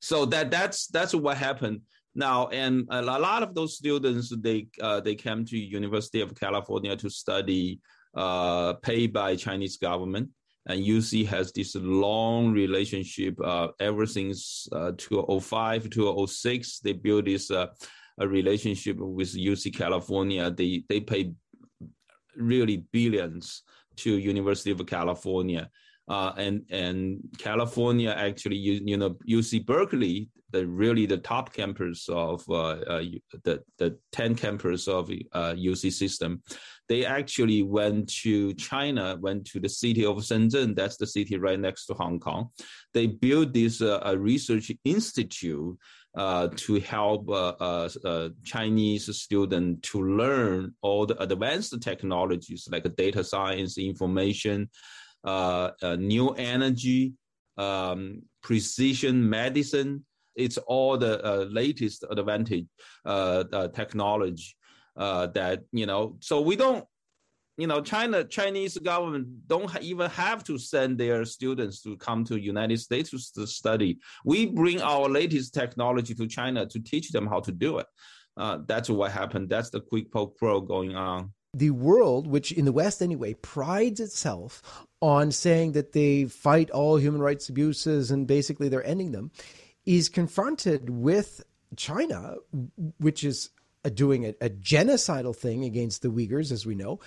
So 0.01 0.27
that 0.27 0.51
that's 0.51 0.89
that's 0.89 1.15
what 1.15 1.37
happened 1.39 1.81
now, 2.15 2.49
and 2.49 2.87
a 2.91 3.01
lot 3.01 3.43
of 3.43 3.55
those 3.55 3.77
students 3.77 4.33
they 4.49 4.67
uh, 4.81 5.01
they 5.01 5.15
came 5.15 5.45
to 5.47 5.57
University 5.57 6.21
of 6.21 6.35
California 6.35 6.95
to 6.97 7.09
study 7.09 7.81
uh, 8.15 8.75
paid 8.75 9.13
by 9.13 9.37
Chinese 9.37 9.77
government. 9.79 10.29
And 10.67 10.85
UC 10.85 11.27
has 11.27 11.51
this 11.53 11.75
long 11.75 12.53
relationship 12.53 13.35
uh, 13.43 13.69
ever 13.81 14.07
since 14.07 14.69
uh, 14.71 14.93
2005 14.97 15.91
to 15.91 16.27
06. 16.27 16.79
They 16.81 16.93
built 16.93 17.25
this 17.25 17.51
uh, 17.51 17.67
a 18.19 18.29
relationship 18.29 18.97
with 18.99 19.35
UC 19.35 19.75
California. 19.75 20.51
They 20.51 20.85
they 20.89 21.01
pay 21.01 21.33
really 22.37 22.85
billions 22.93 23.63
to 23.97 24.19
University 24.19 24.71
of 24.71 24.85
California. 24.87 25.69
Uh, 26.09 26.33
and 26.37 26.63
and 26.71 27.21
California 27.39 28.11
actually 28.11 28.57
you, 28.57 28.81
you 28.85 28.97
know 28.97 29.11
UC 29.29 29.65
Berkeley 29.65 30.29
the 30.53 30.67
really 30.67 31.07
the 31.07 31.19
top 31.19 31.53
campus 31.53 32.09
of 32.09 32.45
uh, 32.49 32.77
uh, 32.87 33.03
the 33.43 33.63
the 33.79 33.99
ten 34.13 34.35
campus 34.35 34.87
of 34.87 35.09
UC 35.09 35.87
uh, 35.87 35.91
system, 35.91 36.43
they 36.89 37.05
actually 37.05 37.63
went 37.63 38.09
to 38.23 38.55
China, 38.55 39.17
went 39.21 39.47
to 39.47 39.59
the 39.59 39.69
city 39.69 40.05
of 40.05 40.19
Shenzhen. 40.19 40.77
That's 40.77 40.99
the 40.99 41.07
city 41.07 41.37
right 41.39 41.59
next 41.59 41.87
to 41.87 41.95
Hong 41.95 42.21
Kong. 42.21 42.51
They 42.95 43.07
built 43.07 43.53
this 43.53 43.81
uh, 43.81 44.15
research 44.17 44.71
institute 44.85 45.77
uh, 46.15 46.49
to 46.57 46.81
help 46.81 47.29
uh, 47.29 47.55
uh, 47.61 47.89
uh, 48.05 48.29
Chinese 48.45 49.15
students 49.17 49.91
to 49.91 50.03
learn 50.03 50.75
all 50.83 51.07
the 51.07 51.21
advanced 51.23 51.81
technologies 51.81 52.69
like 52.71 52.85
data 52.97 53.25
science, 53.25 53.79
information, 53.79 54.69
new 55.25 56.31
energy, 56.37 57.15
um, 57.57 58.23
precision 58.43 59.29
medicine, 59.29 60.05
it's 60.35 60.59
all 60.59 60.97
the 60.97 61.25
uh, 61.25 61.45
latest 61.51 62.05
advantage 62.11 62.67
uh, 63.05 63.45
uh, 63.53 63.69
technology 63.69 64.55
uh, 64.97 65.27
that 65.29 65.63
you 65.73 65.87
know. 65.87 66.17
So 66.21 66.41
we 66.41 66.57
don't, 66.57 66.85
you 67.57 67.67
know, 67.67 67.81
China 67.81 68.25
Chinese 68.25 68.79
government 68.79 69.47
don't 69.47 69.71
even 69.83 70.09
have 70.11 70.43
to 70.45 70.59
send 70.59 70.99
their 70.99 71.25
students 71.25 71.83
to 71.83 71.97
come 71.97 72.25
to 72.25 72.41
United 72.41 72.81
States 72.81 73.11
to, 73.33 73.47
study. 73.47 73.99
We 74.25 74.47
bring 74.47 74.81
our 74.81 75.09
latest 75.09 75.55
technology 75.55 76.15
to 76.15 76.27
China 76.27 76.67
to 76.67 76.81
teach 76.81 77.11
them 77.11 77.27
how 77.27 77.41
to 77.41 77.53
do 77.53 77.79
it. 77.79 77.87
Uh, 78.37 78.59
that's 78.67 78.89
what 78.89 79.13
happened. 79.13 79.51
That's 79.51 79.71
the 79.71 79.81
quid 79.81 80.11
pro 80.11 80.61
going 80.61 80.97
on 80.97 81.33
the 81.55 81.71
world, 81.71 82.27
which 82.27 82.51
in 82.53 82.65
the 82.65 82.73
West 82.73 83.03
anyway, 83.03 83.35
prides 83.35 84.01
itself 84.01 84.87
on 85.01 85.31
saying 85.31 85.73
that 85.73 85.93
they 85.93 86.25
fight 86.25 86.71
all 86.71 86.97
human 86.97 87.21
rights 87.21 87.49
abuses 87.49 88.11
and 88.11 88.27
basically 88.27 88.69
they're 88.69 88.87
ending 88.87 89.13
them, 89.13 89.31
is 89.85 90.09
confronted 90.09 90.89
with 90.89 91.45
China, 91.77 92.37
which 92.99 93.25
is 93.25 93.51
doing 93.95 94.25
a, 94.25 94.35
a, 94.41 94.49
genocidal 94.49 95.35
thing 95.35 95.65
against 95.65 96.03
the 96.03 96.09
Uyghurs, 96.09 96.53
as 96.53 96.65
we 96.65 96.75
know, 96.75 97.01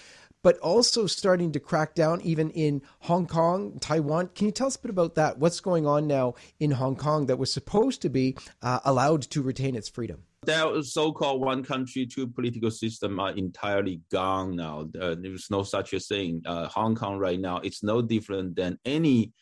but 0.45 0.59
also 0.59 1.07
starting 1.07 1.51
to 1.51 1.59
crack 1.59 1.95
down 1.95 2.21
even 2.21 2.51
in 2.51 2.79
Hong 2.99 3.25
Kong, 3.25 3.79
Taiwan. 3.79 4.29
Can 4.35 4.45
you 4.45 4.51
tell 4.51 4.67
us 4.67 4.75
a 4.75 4.79
bit 4.79 4.91
about 4.91 5.15
that? 5.15 5.39
What's 5.39 5.59
going 5.59 5.87
on 5.87 6.05
now 6.05 6.35
in 6.59 6.69
Hong 6.69 6.95
Kong 6.95 7.25
that 7.25 7.39
was 7.39 7.51
supposed 7.51 8.03
to 8.03 8.09
be 8.09 8.37
uh, 8.61 8.79
allowed 8.85 9.23
to 9.23 9.41
retain 9.41 9.75
its 9.75 9.89
freedom? 9.89 10.21
That 10.43 10.85
so-called 10.85 11.41
one 11.41 11.63
country, 11.63 12.05
two 12.05 12.27
political 12.27 12.69
system 12.69 13.19
are 13.19 13.31
entirely 13.31 14.01
gone 14.11 14.57
now. 14.57 14.87
Uh, 15.01 15.15
there's 15.19 15.49
no 15.49 15.63
such 15.63 15.93
a 15.93 15.99
thing. 15.99 16.43
Uh, 16.45 16.67
Hong 16.67 16.93
Kong 16.93 17.17
right 17.17 17.39
now, 17.39 17.57
it's 17.57 17.81
no 17.81 18.03
different 18.03 18.55
than 18.55 18.77
any 18.85 19.33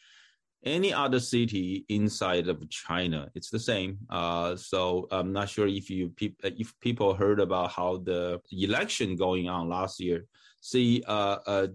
any 0.66 0.94
other 0.94 1.20
city 1.20 1.86
inside 1.90 2.48
of 2.48 2.68
China. 2.70 3.30
It's 3.36 3.50
the 3.50 3.60
same. 3.60 4.00
Uh, 4.10 4.56
so 4.56 5.08
I'm 5.12 5.34
not 5.34 5.50
sure 5.50 5.68
if 5.68 5.90
you 5.90 6.12
if 6.20 6.80
people 6.80 7.14
heard 7.14 7.40
about 7.40 7.72
how 7.72 7.98
the 7.98 8.40
election 8.52 9.16
going 9.16 9.50
on 9.50 9.70
last 9.70 10.00
year. 10.00 10.26
See, 10.62 11.04
uh, 11.08 11.38
uh, 11.46 11.68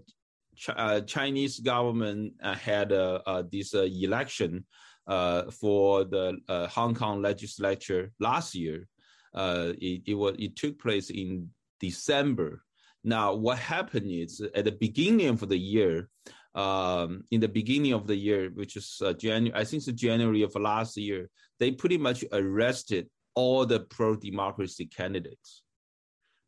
Ch- 0.55 0.69
uh, 0.75 1.01
Chinese 1.01 1.59
government 1.59 2.33
uh, 2.41 2.55
had 2.55 2.91
uh, 2.91 3.43
this 3.51 3.73
election 3.73 4.65
for 5.07 6.03
the 6.03 6.39
Hong 6.71 6.95
Kong 6.95 7.21
legislature 7.21 8.11
last 8.19 8.55
year. 8.55 8.87
it, 9.35 10.01
it 10.05 10.15
was 10.15 10.35
it 10.39 10.55
took 10.55 10.79
place 10.79 11.09
in 11.09 11.49
December. 11.79 12.63
Now, 13.03 13.33
what 13.33 13.57
happened 13.57 14.11
is 14.11 14.41
at 14.53 14.65
the 14.65 14.73
beginning 14.73 15.27
of 15.29 15.47
the 15.47 15.57
year, 15.57 16.09
um, 16.59 17.23
in 17.31 17.39
the 17.39 17.47
beginning 17.47 17.93
of 17.93 18.05
the 18.05 18.15
year, 18.15 18.51
which 18.53 18.75
is 18.75 19.01
uh, 19.01 19.13
January, 19.13 19.57
I 19.57 19.63
think 19.63 19.87
it's 19.87 20.01
January 20.01 20.41
of 20.41 20.53
last 20.55 20.97
year, 20.97 21.29
they 21.59 21.71
pretty 21.71 21.97
much 21.97 22.25
arrested 22.33 23.07
all 23.33 23.65
the 23.65 23.79
pro-democracy 23.79 24.87
candidates. 24.87 25.63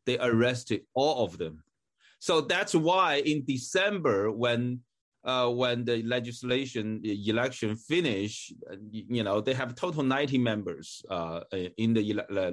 They 0.04 0.18
arrested 0.18 0.82
all 0.94 1.24
of 1.24 1.38
them. 1.38 1.64
So 2.18 2.42
that's 2.42 2.74
why 2.74 3.22
in 3.24 3.44
December, 3.46 4.30
when 4.30 4.80
uh, 5.24 5.48
when 5.48 5.84
the 5.84 6.02
legislation 6.02 7.00
election 7.04 7.76
finish, 7.76 8.52
you 8.90 9.22
know 9.22 9.40
they 9.40 9.54
have 9.54 9.76
total 9.76 10.02
90 10.02 10.36
members 10.38 11.02
uh, 11.08 11.40
in 11.78 11.94
the 11.94 12.02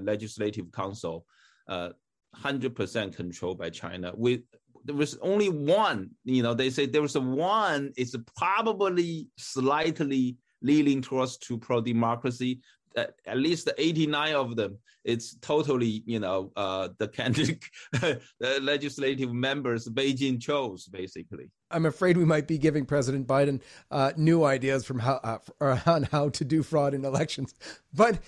legislative 0.01 0.71
council, 0.71 1.25
uh, 1.67 1.89
100% 2.35 3.15
controlled 3.15 3.57
by 3.57 3.69
China 3.71 4.13
with 4.15 4.41
there 4.85 4.95
was 4.95 5.17
only 5.21 5.49
one. 5.49 6.11
You 6.25 6.43
know, 6.43 6.53
they 6.53 6.69
say 6.69 6.85
there 6.85 7.01
was 7.01 7.15
a 7.15 7.21
one. 7.21 7.91
It's 7.97 8.15
probably 8.37 9.27
slightly 9.37 10.37
leaning 10.61 11.01
towards 11.01 11.37
to 11.37 11.57
pro 11.57 11.81
democracy. 11.81 12.61
Uh, 12.97 13.05
at 13.27 13.37
least 13.37 13.69
89 13.77 14.33
of 14.33 14.55
them, 14.55 14.77
it's 15.05 15.35
totally, 15.41 16.03
you 16.05 16.19
know, 16.19 16.51
uh, 16.55 16.89
the 16.97 17.07
candidate, 17.07 17.63
the 17.93 18.59
legislative 18.61 19.31
members 19.31 19.87
Beijing 19.87 20.41
chose, 20.41 20.87
basically. 20.87 21.51
I'm 21.71 21.85
afraid 21.85 22.17
we 22.17 22.25
might 22.25 22.47
be 22.47 22.57
giving 22.57 22.85
President 22.85 23.27
Biden 23.27 23.61
uh, 23.91 24.11
new 24.17 24.43
ideas 24.43 24.85
from 24.85 24.99
how 24.99 25.19
uh, 25.23 25.79
on 25.85 26.03
how 26.03 26.29
to 26.29 26.43
do 26.43 26.63
fraud 26.63 26.93
in 26.93 27.05
elections. 27.05 27.53
But 27.93 28.19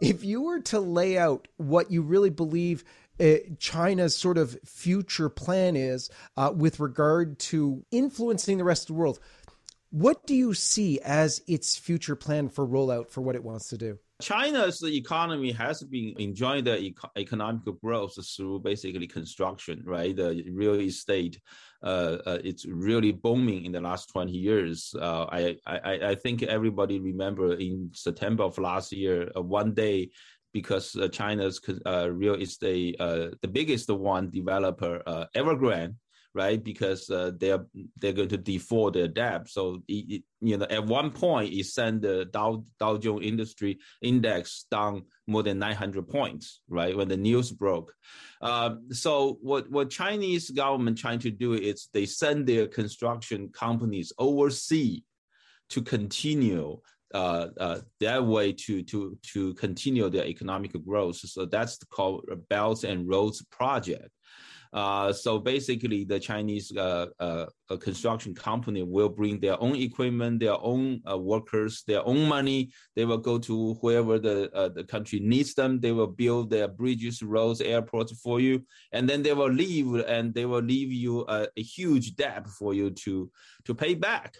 if 0.00 0.24
you 0.24 0.42
were 0.42 0.60
to 0.60 0.80
lay 0.80 1.16
out 1.16 1.48
what 1.56 1.90
you 1.90 2.02
really 2.02 2.30
believe 2.30 2.84
uh, 2.84 3.07
China's 3.58 4.16
sort 4.16 4.38
of 4.38 4.58
future 4.64 5.28
plan 5.28 5.76
is 5.76 6.10
uh, 6.36 6.52
with 6.54 6.80
regard 6.80 7.38
to 7.38 7.84
influencing 7.90 8.58
the 8.58 8.64
rest 8.64 8.82
of 8.82 8.88
the 8.88 9.00
world. 9.00 9.18
What 9.90 10.26
do 10.26 10.34
you 10.34 10.52
see 10.52 11.00
as 11.00 11.40
its 11.46 11.76
future 11.76 12.16
plan 12.16 12.48
for 12.50 12.66
rollout 12.66 13.10
for 13.10 13.22
what 13.22 13.34
it 13.34 13.42
wants 13.42 13.68
to 13.70 13.78
do? 13.78 13.98
China's 14.20 14.82
economy 14.84 15.52
has 15.52 15.82
been 15.84 16.12
enjoying 16.18 16.64
the 16.64 16.76
eco- 16.76 17.10
economic 17.16 17.62
growth 17.80 18.18
through 18.36 18.58
basically 18.58 19.06
construction, 19.06 19.80
right? 19.84 20.14
The 20.14 20.44
real 20.50 20.74
estate, 20.74 21.40
uh, 21.84 22.18
uh, 22.26 22.38
it's 22.42 22.66
really 22.66 23.12
booming 23.12 23.64
in 23.64 23.70
the 23.70 23.80
last 23.80 24.08
20 24.08 24.32
years. 24.32 24.92
Uh, 25.00 25.26
I, 25.30 25.56
I, 25.66 26.08
I 26.08 26.14
think 26.16 26.42
everybody 26.42 26.98
remember 26.98 27.54
in 27.54 27.90
September 27.94 28.42
of 28.42 28.58
last 28.58 28.92
year, 28.92 29.30
uh, 29.36 29.40
one 29.40 29.72
day 29.72 30.10
because 30.52 30.96
uh, 30.96 31.08
China's 31.08 31.60
uh, 31.86 32.10
real 32.10 32.34
estate, 32.34 32.96
uh, 33.00 33.28
the 33.42 33.48
biggest 33.48 33.90
one 33.90 34.30
developer, 34.30 35.02
uh, 35.06 35.26
Evergrande, 35.36 35.94
right? 36.34 36.62
Because 36.62 37.10
uh, 37.10 37.32
they're 37.38 37.66
they're 37.96 38.12
going 38.12 38.28
to 38.28 38.36
default 38.36 38.94
their 38.94 39.08
debt. 39.08 39.48
So 39.48 39.82
it, 39.88 40.04
it, 40.14 40.22
you 40.40 40.56
know, 40.56 40.66
at 40.70 40.86
one 40.86 41.10
point, 41.10 41.52
it 41.52 41.66
sent 41.66 42.02
the 42.02 42.26
Dow 42.26 42.64
Dow 42.78 42.96
Jones 42.96 43.26
Industry 43.26 43.78
Index 44.02 44.66
down 44.70 45.04
more 45.26 45.42
than 45.42 45.58
900 45.58 46.08
points, 46.08 46.60
right? 46.68 46.96
When 46.96 47.08
the 47.08 47.16
news 47.16 47.50
broke. 47.50 47.92
Um, 48.40 48.88
so 48.92 49.38
what 49.42 49.70
what 49.70 49.90
Chinese 49.90 50.50
government 50.50 50.98
trying 50.98 51.20
to 51.20 51.30
do 51.30 51.54
is 51.54 51.88
they 51.92 52.06
send 52.06 52.46
their 52.46 52.66
construction 52.66 53.48
companies 53.48 54.12
overseas 54.18 55.02
to 55.70 55.82
continue 55.82 56.80
uh, 57.14 57.46
uh, 57.58 57.78
that 58.00 58.24
way 58.24 58.52
to 58.52 58.82
to 58.82 59.16
to 59.22 59.54
continue 59.54 60.08
their 60.10 60.26
economic 60.26 60.72
growth. 60.84 61.16
So 61.16 61.46
that's 61.46 61.78
called 61.90 62.28
Belt 62.48 62.84
and 62.84 63.08
Roads 63.08 63.42
Project. 63.50 64.10
Uh, 64.72 65.12
so 65.12 65.38
basically, 65.38 66.04
the 66.04 66.20
Chinese 66.20 66.72
uh, 66.76 67.06
uh, 67.18 67.46
construction 67.80 68.34
company 68.34 68.82
will 68.82 69.08
bring 69.08 69.40
their 69.40 69.60
own 69.62 69.76
equipment, 69.76 70.40
their 70.40 70.60
own 70.60 71.00
workers, 71.16 71.82
their 71.86 72.06
own 72.06 72.28
money. 72.28 72.70
They 72.96 73.04
will 73.04 73.18
go 73.18 73.38
to 73.38 73.74
wherever 73.74 74.18
the 74.18 74.72
the 74.74 74.84
country 74.84 75.20
needs 75.20 75.54
them. 75.54 75.80
They 75.80 75.92
will 75.92 76.06
build 76.06 76.50
their 76.50 76.68
bridges, 76.68 77.22
roads, 77.22 77.60
airports 77.60 78.12
for 78.20 78.40
you, 78.40 78.64
and 78.92 79.08
then 79.08 79.22
they 79.22 79.32
will 79.32 79.50
leave, 79.50 79.94
and 79.94 80.34
they 80.34 80.46
will 80.46 80.62
leave 80.62 80.92
you 80.92 81.24
a, 81.28 81.48
a 81.56 81.62
huge 81.62 82.16
debt 82.16 82.46
for 82.48 82.74
you 82.74 82.90
to 82.90 83.30
to 83.64 83.74
pay 83.74 83.94
back. 83.94 84.34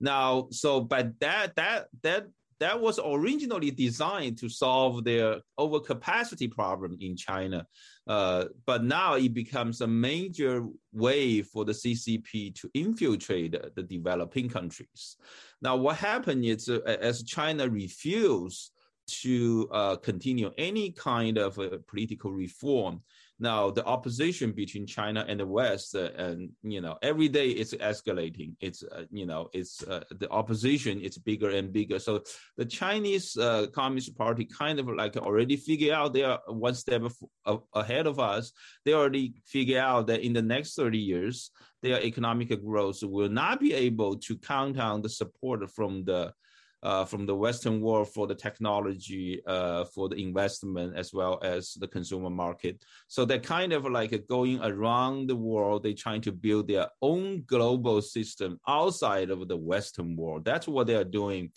Now, 0.00 0.48
so 0.50 0.80
but 0.80 1.18
that 1.20 1.56
that 1.56 1.88
that 2.02 2.26
that 2.60 2.80
was 2.80 3.00
originally 3.04 3.70
designed 3.70 4.38
to 4.38 4.48
solve 4.48 5.04
their 5.04 5.40
overcapacity 5.58 6.50
problem 6.50 6.96
in 7.00 7.16
China. 7.16 7.66
Uh, 8.06 8.46
but 8.66 8.84
now 8.84 9.14
it 9.14 9.32
becomes 9.32 9.80
a 9.80 9.86
major 9.86 10.66
way 10.92 11.40
for 11.40 11.64
the 11.64 11.72
CCP 11.72 12.54
to 12.54 12.70
infiltrate 12.74 13.56
the 13.74 13.82
developing 13.82 14.48
countries. 14.48 15.16
Now, 15.62 15.76
what 15.76 15.96
happened 15.96 16.44
is 16.44 16.68
uh, 16.68 16.80
as 16.84 17.22
China 17.22 17.68
refused 17.68 18.72
to 19.06 19.68
uh, 19.70 19.96
continue 19.96 20.50
any 20.58 20.90
kind 20.90 21.38
of 21.38 21.58
political 21.86 22.32
reform, 22.32 23.02
now, 23.40 23.70
the 23.70 23.84
opposition 23.84 24.52
between 24.52 24.86
China 24.86 25.24
and 25.28 25.40
the 25.40 25.46
West, 25.46 25.96
uh, 25.96 26.10
and 26.16 26.50
you 26.62 26.80
know, 26.80 26.96
every 27.02 27.28
day 27.28 27.48
it's 27.48 27.74
escalating. 27.74 28.54
It's 28.60 28.84
uh, 28.84 29.06
you 29.10 29.26
know, 29.26 29.48
it's 29.52 29.82
uh, 29.82 30.04
the 30.10 30.30
opposition 30.30 31.00
is 31.00 31.18
bigger 31.18 31.50
and 31.50 31.72
bigger. 31.72 31.98
So 31.98 32.22
the 32.56 32.64
Chinese 32.64 33.36
uh, 33.36 33.66
Communist 33.74 34.16
Party 34.16 34.44
kind 34.44 34.78
of 34.78 34.86
like 34.86 35.16
already 35.16 35.56
figure 35.56 35.92
out 35.92 36.12
they 36.12 36.22
are 36.22 36.40
one 36.46 36.74
step 36.74 37.02
ahead 37.74 38.06
of 38.06 38.20
us. 38.20 38.52
They 38.84 38.94
already 38.94 39.34
figure 39.44 39.80
out 39.80 40.06
that 40.06 40.20
in 40.20 40.32
the 40.32 40.42
next 40.42 40.74
thirty 40.74 40.98
years, 40.98 41.50
their 41.82 42.00
economic 42.04 42.50
growth 42.64 43.02
will 43.02 43.28
not 43.28 43.58
be 43.58 43.74
able 43.74 44.16
to 44.16 44.38
count 44.38 44.78
on 44.78 45.02
the 45.02 45.08
support 45.08 45.68
from 45.72 46.04
the 46.04 46.32
uh, 46.84 47.04
from 47.04 47.24
the 47.24 47.34
Western 47.34 47.80
world 47.80 48.08
for 48.08 48.26
the 48.26 48.34
technology, 48.34 49.40
uh, 49.46 49.84
for 49.86 50.08
the 50.08 50.16
investment, 50.16 50.94
as 50.96 51.12
well 51.14 51.40
as 51.42 51.72
the 51.74 51.88
consumer 51.88 52.30
market. 52.30 52.84
So 53.08 53.24
they're 53.24 53.38
kind 53.38 53.72
of 53.72 53.90
like 53.90 54.28
going 54.28 54.60
around 54.62 55.28
the 55.28 55.36
world. 55.36 55.82
They're 55.82 55.94
trying 55.94 56.20
to 56.22 56.32
build 56.32 56.68
their 56.68 56.88
own 57.00 57.44
global 57.46 58.02
system 58.02 58.60
outside 58.68 59.30
of 59.30 59.48
the 59.48 59.56
Western 59.56 60.14
world. 60.14 60.44
That's 60.44 60.68
what 60.68 60.86
they 60.86 60.94
are 60.94 61.04
doing. 61.04 61.50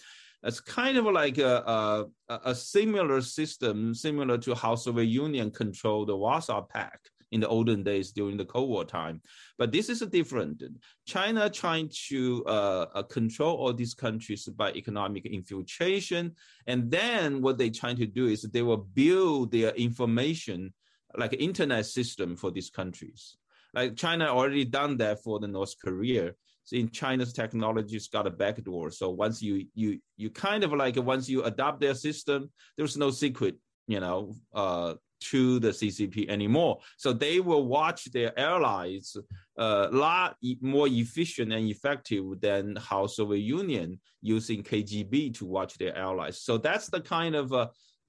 It's 0.44 0.62
kind 0.62 0.98
of 0.98 1.06
like 1.06 1.40
a, 1.40 2.08
a, 2.30 2.40
a 2.46 2.56
similar 2.56 3.22
system, 3.22 3.94
similar 3.94 4.38
to 4.40 4.56
how 4.56 4.76
Soviet 4.76 5.06
Union 5.06 5.52
controlled 5.52 6.08
the 6.08 6.16
Warsaw 6.16 6.62
Pact 6.62 7.12
in 7.32 7.42
the 7.42 7.48
olden 7.48 7.84
days 7.84 8.12
during 8.12 8.38
the 8.38 8.46
Cold 8.46 8.70
War 8.70 8.86
time. 8.86 9.22
But 9.58 9.72
this 9.72 9.90
is 9.90 10.00
different. 10.00 10.64
China 11.06 11.50
trying 11.50 11.90
to 12.08 12.44
uh, 12.46 12.86
uh, 12.94 13.04
control 13.04 13.56
all 13.58 13.74
these 13.74 13.94
countries 13.94 14.46
by 14.46 14.72
economic 14.74 15.26
infiltration. 15.26 16.36
And 16.68 16.90
then 16.90 17.42
what 17.42 17.58
they're 17.58 17.70
trying 17.70 17.98
to 17.98 18.06
do 18.06 18.28
is 18.28 18.44
they 18.44 18.62
will 18.62 18.88
build 18.94 19.52
their 19.52 19.72
information 19.72 20.74
like 21.16 21.34
internet 21.34 21.86
system 21.86 22.36
for 22.36 22.52
these 22.52 22.70
countries. 22.70 23.38
Like 23.74 23.96
China 23.96 24.26
already 24.26 24.66
done 24.66 24.98
that 24.98 25.24
for 25.24 25.40
the 25.40 25.48
North 25.48 25.76
Korea. 25.84 26.34
So 26.64 26.76
in 26.76 26.90
China's 26.90 27.32
technology's 27.32 28.08
got 28.08 28.28
a 28.28 28.30
backdoor. 28.30 28.92
So 28.92 29.10
once 29.10 29.42
you 29.42 29.68
you 29.74 30.00
you 30.18 30.30
kind 30.30 30.64
of 30.64 30.74
like 30.74 30.98
once 30.98 31.30
you 31.30 31.44
adopt 31.44 31.80
their 31.80 31.96
system, 31.96 32.52
there's 32.76 32.98
no 32.98 33.10
secret, 33.10 33.56
you 33.88 34.00
know, 34.00 34.36
uh, 34.54 34.96
to 35.20 35.60
the 35.60 35.70
CCP 35.70 36.30
anymore. 36.30 36.80
So 36.98 37.14
they 37.14 37.40
will 37.40 37.66
watch 37.66 38.06
their 38.06 38.38
allies 38.40 39.16
a 39.58 39.62
uh, 39.62 39.90
lot 39.92 40.38
more 40.62 40.88
efficient 40.88 41.52
and 41.52 41.68
effective 41.68 42.24
than 42.40 42.76
how 42.76 43.08
Soviet 43.08 43.42
Union 43.42 44.00
using 44.22 44.64
KGB 44.64 45.36
to 45.38 45.46
watch 45.46 45.78
their 45.78 45.98
allies. 45.98 46.42
So 46.42 46.58
that's 46.58 46.88
the 46.90 47.02
kind 47.02 47.36
of 47.36 47.52
uh, 47.52 47.68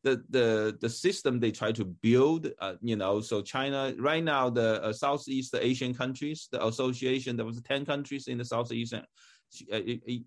the 0.09 0.23
the 0.31 0.79
the 0.81 0.89
system 0.89 1.41
they 1.41 1.51
try 1.51 1.73
to 1.73 1.85
build. 1.85 2.51
Uh, 2.61 2.75
you 2.83 2.97
know, 2.97 3.21
so 3.21 3.43
China 3.43 3.95
right 3.99 4.25
now 4.25 4.51
the 4.51 4.83
uh, 4.83 4.93
Southeast 4.93 5.55
Asian 5.55 5.95
countries, 5.95 6.49
the 6.53 6.65
association 6.67 7.37
there 7.37 7.47
was 7.47 7.61
ten 7.63 7.85
countries 7.85 8.29
in 8.29 8.39
the 8.39 8.45
Southeast 8.45 8.95
uh, 8.95 9.81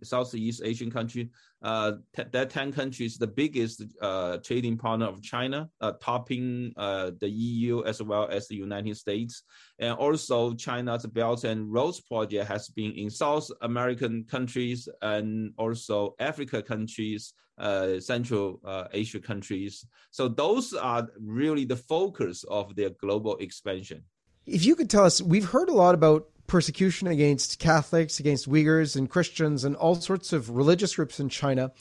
Southeast 0.03 0.61
Asian 0.63 0.89
country. 0.89 1.29
Uh, 1.61 1.93
t- 2.15 2.23
that 2.31 2.49
10 2.49 2.71
countries, 2.73 3.17
the 3.17 3.27
biggest 3.27 3.83
uh, 4.01 4.37
trading 4.37 4.77
partner 4.77 5.05
of 5.05 5.21
China, 5.21 5.69
uh, 5.79 5.91
topping 6.01 6.73
uh, 6.75 7.11
the 7.19 7.29
EU 7.29 7.83
as 7.83 8.01
well 8.01 8.27
as 8.31 8.47
the 8.47 8.55
United 8.55 8.97
States. 8.97 9.43
And 9.77 9.93
also 9.93 10.55
China's 10.55 11.05
Belt 11.05 11.43
and 11.43 11.71
Roads 11.71 12.01
project 12.01 12.47
has 12.47 12.69
been 12.69 12.93
in 12.93 13.09
South 13.09 13.47
American 13.61 14.23
countries 14.23 14.89
and 15.01 15.53
also 15.57 16.15
Africa 16.19 16.63
countries, 16.63 17.33
uh, 17.61 17.99
Central 17.99 18.59
Asia 18.91 19.19
countries. 19.19 19.85
So 20.09 20.27
those 20.27 20.73
are 20.73 21.07
really 21.19 21.65
the 21.65 21.75
focus 21.75 22.43
of 22.49 22.75
their 22.75 22.89
global 22.89 23.37
expansion. 23.37 24.03
If 24.45 24.65
you 24.65 24.75
could 24.75 24.89
tell 24.89 25.05
us, 25.05 25.21
we've 25.21 25.45
heard 25.45 25.69
a 25.69 25.73
lot 25.73 25.95
about 25.95 26.27
persecution 26.47 27.07
against 27.07 27.59
Catholics, 27.59 28.19
against 28.19 28.49
Uyghurs 28.49 28.95
and 28.95 29.09
Christians, 29.09 29.63
and 29.63 29.75
all 29.75 29.95
sorts 29.95 30.33
of 30.33 30.49
religious 30.49 30.95
groups 30.95 31.19
in 31.19 31.29
China. 31.29 31.71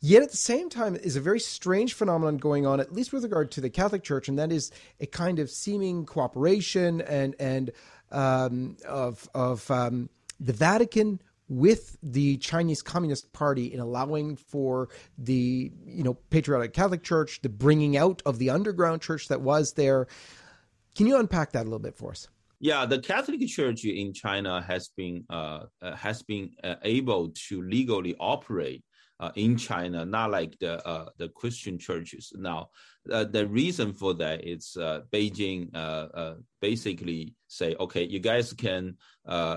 Yet 0.00 0.22
at 0.22 0.30
the 0.30 0.36
same 0.36 0.68
time, 0.68 0.96
is 0.96 1.16
a 1.16 1.20
very 1.20 1.40
strange 1.40 1.94
phenomenon 1.94 2.36
going 2.36 2.66
on, 2.66 2.78
at 2.78 2.92
least 2.92 3.12
with 3.12 3.24
regard 3.24 3.50
to 3.52 3.60
the 3.60 3.70
Catholic 3.70 4.02
Church, 4.04 4.28
and 4.28 4.38
that 4.38 4.52
is 4.52 4.70
a 5.00 5.06
kind 5.06 5.38
of 5.38 5.50
seeming 5.50 6.06
cooperation 6.06 7.00
and 7.00 7.34
and 7.40 7.72
um, 8.12 8.76
of 8.86 9.28
of 9.34 9.68
um, 9.70 10.08
the 10.38 10.52
Vatican 10.52 11.20
with 11.48 11.96
the 12.02 12.36
Chinese 12.38 12.82
Communist 12.82 13.32
Party 13.32 13.72
in 13.72 13.80
allowing 13.80 14.36
for 14.36 14.88
the 15.16 15.72
you 15.86 16.02
know 16.02 16.14
patriotic 16.30 16.72
Catholic 16.72 17.02
Church, 17.02 17.40
the 17.42 17.48
bringing 17.48 17.96
out 17.96 18.22
of 18.26 18.38
the 18.38 18.50
underground 18.50 19.02
church 19.02 19.28
that 19.28 19.40
was 19.40 19.72
there. 19.72 20.06
Can 20.96 21.06
you 21.06 21.18
unpack 21.18 21.52
that 21.52 21.62
a 21.62 21.64
little 21.64 21.78
bit 21.78 21.96
for 21.96 22.10
us? 22.10 22.28
Yeah, 22.60 22.86
the 22.86 22.98
Catholic 22.98 23.46
Church 23.46 23.84
in 23.84 24.12
China 24.12 24.60
has 24.62 24.90
been 24.96 25.24
uh, 25.30 25.66
uh, 25.80 25.94
has 25.94 26.22
been 26.22 26.50
uh, 26.64 26.74
able 26.82 27.32
to 27.48 27.62
legally 27.62 28.16
operate 28.18 28.82
uh, 29.20 29.32
in 29.34 29.56
China, 29.56 30.04
not 30.04 30.30
like 30.30 30.56
the 30.60 30.86
uh, 30.86 31.08
the 31.16 31.28
Christian 31.30 31.76
churches. 31.76 32.32
Now, 32.36 32.70
uh, 33.10 33.24
the 33.24 33.46
reason 33.48 33.92
for 33.92 34.14
that 34.14 34.46
is 34.46 34.76
Beijing 35.12 35.70
basically 36.60 37.34
say, 37.48 37.74
okay, 37.80 38.04
you 38.04 38.20
guys 38.20 38.52
can 38.52 38.96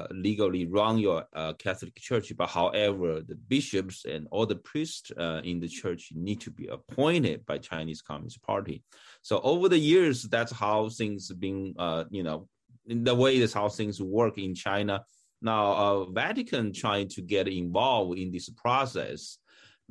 legally 0.09 0.65
run 0.65 0.97
your 0.97 1.25
Catholic 1.59 1.95
Church, 1.95 2.33
but 2.35 2.49
however, 2.49 3.21
the 3.21 3.35
bishops 3.35 4.05
and 4.05 4.27
all 4.31 4.45
the 4.45 4.55
priests 4.55 5.11
in 5.43 5.59
the 5.59 5.67
church 5.67 6.11
need 6.15 6.41
to 6.41 6.51
be 6.51 6.67
appointed 6.67 7.45
by 7.45 7.57
Chinese 7.57 8.01
Communist 8.01 8.41
Party. 8.41 8.83
So 9.21 9.41
over 9.41 9.69
the 9.69 9.77
years, 9.77 10.23
that's 10.23 10.51
how 10.51 10.89
things 10.89 11.29
have 11.29 11.39
been, 11.39 11.75
you 12.09 12.23
know, 12.23 12.47
the 12.87 13.13
way 13.13 13.39
that's 13.39 13.53
how 13.53 13.69
things 13.69 14.01
work 14.01 14.37
in 14.37 14.55
China. 14.55 15.03
Now, 15.43 15.71
uh, 15.73 16.05
Vatican 16.05 16.71
trying 16.71 17.09
to 17.09 17.21
get 17.21 17.47
involved 17.47 18.17
in 18.17 18.31
this 18.31 18.49
process. 18.49 19.37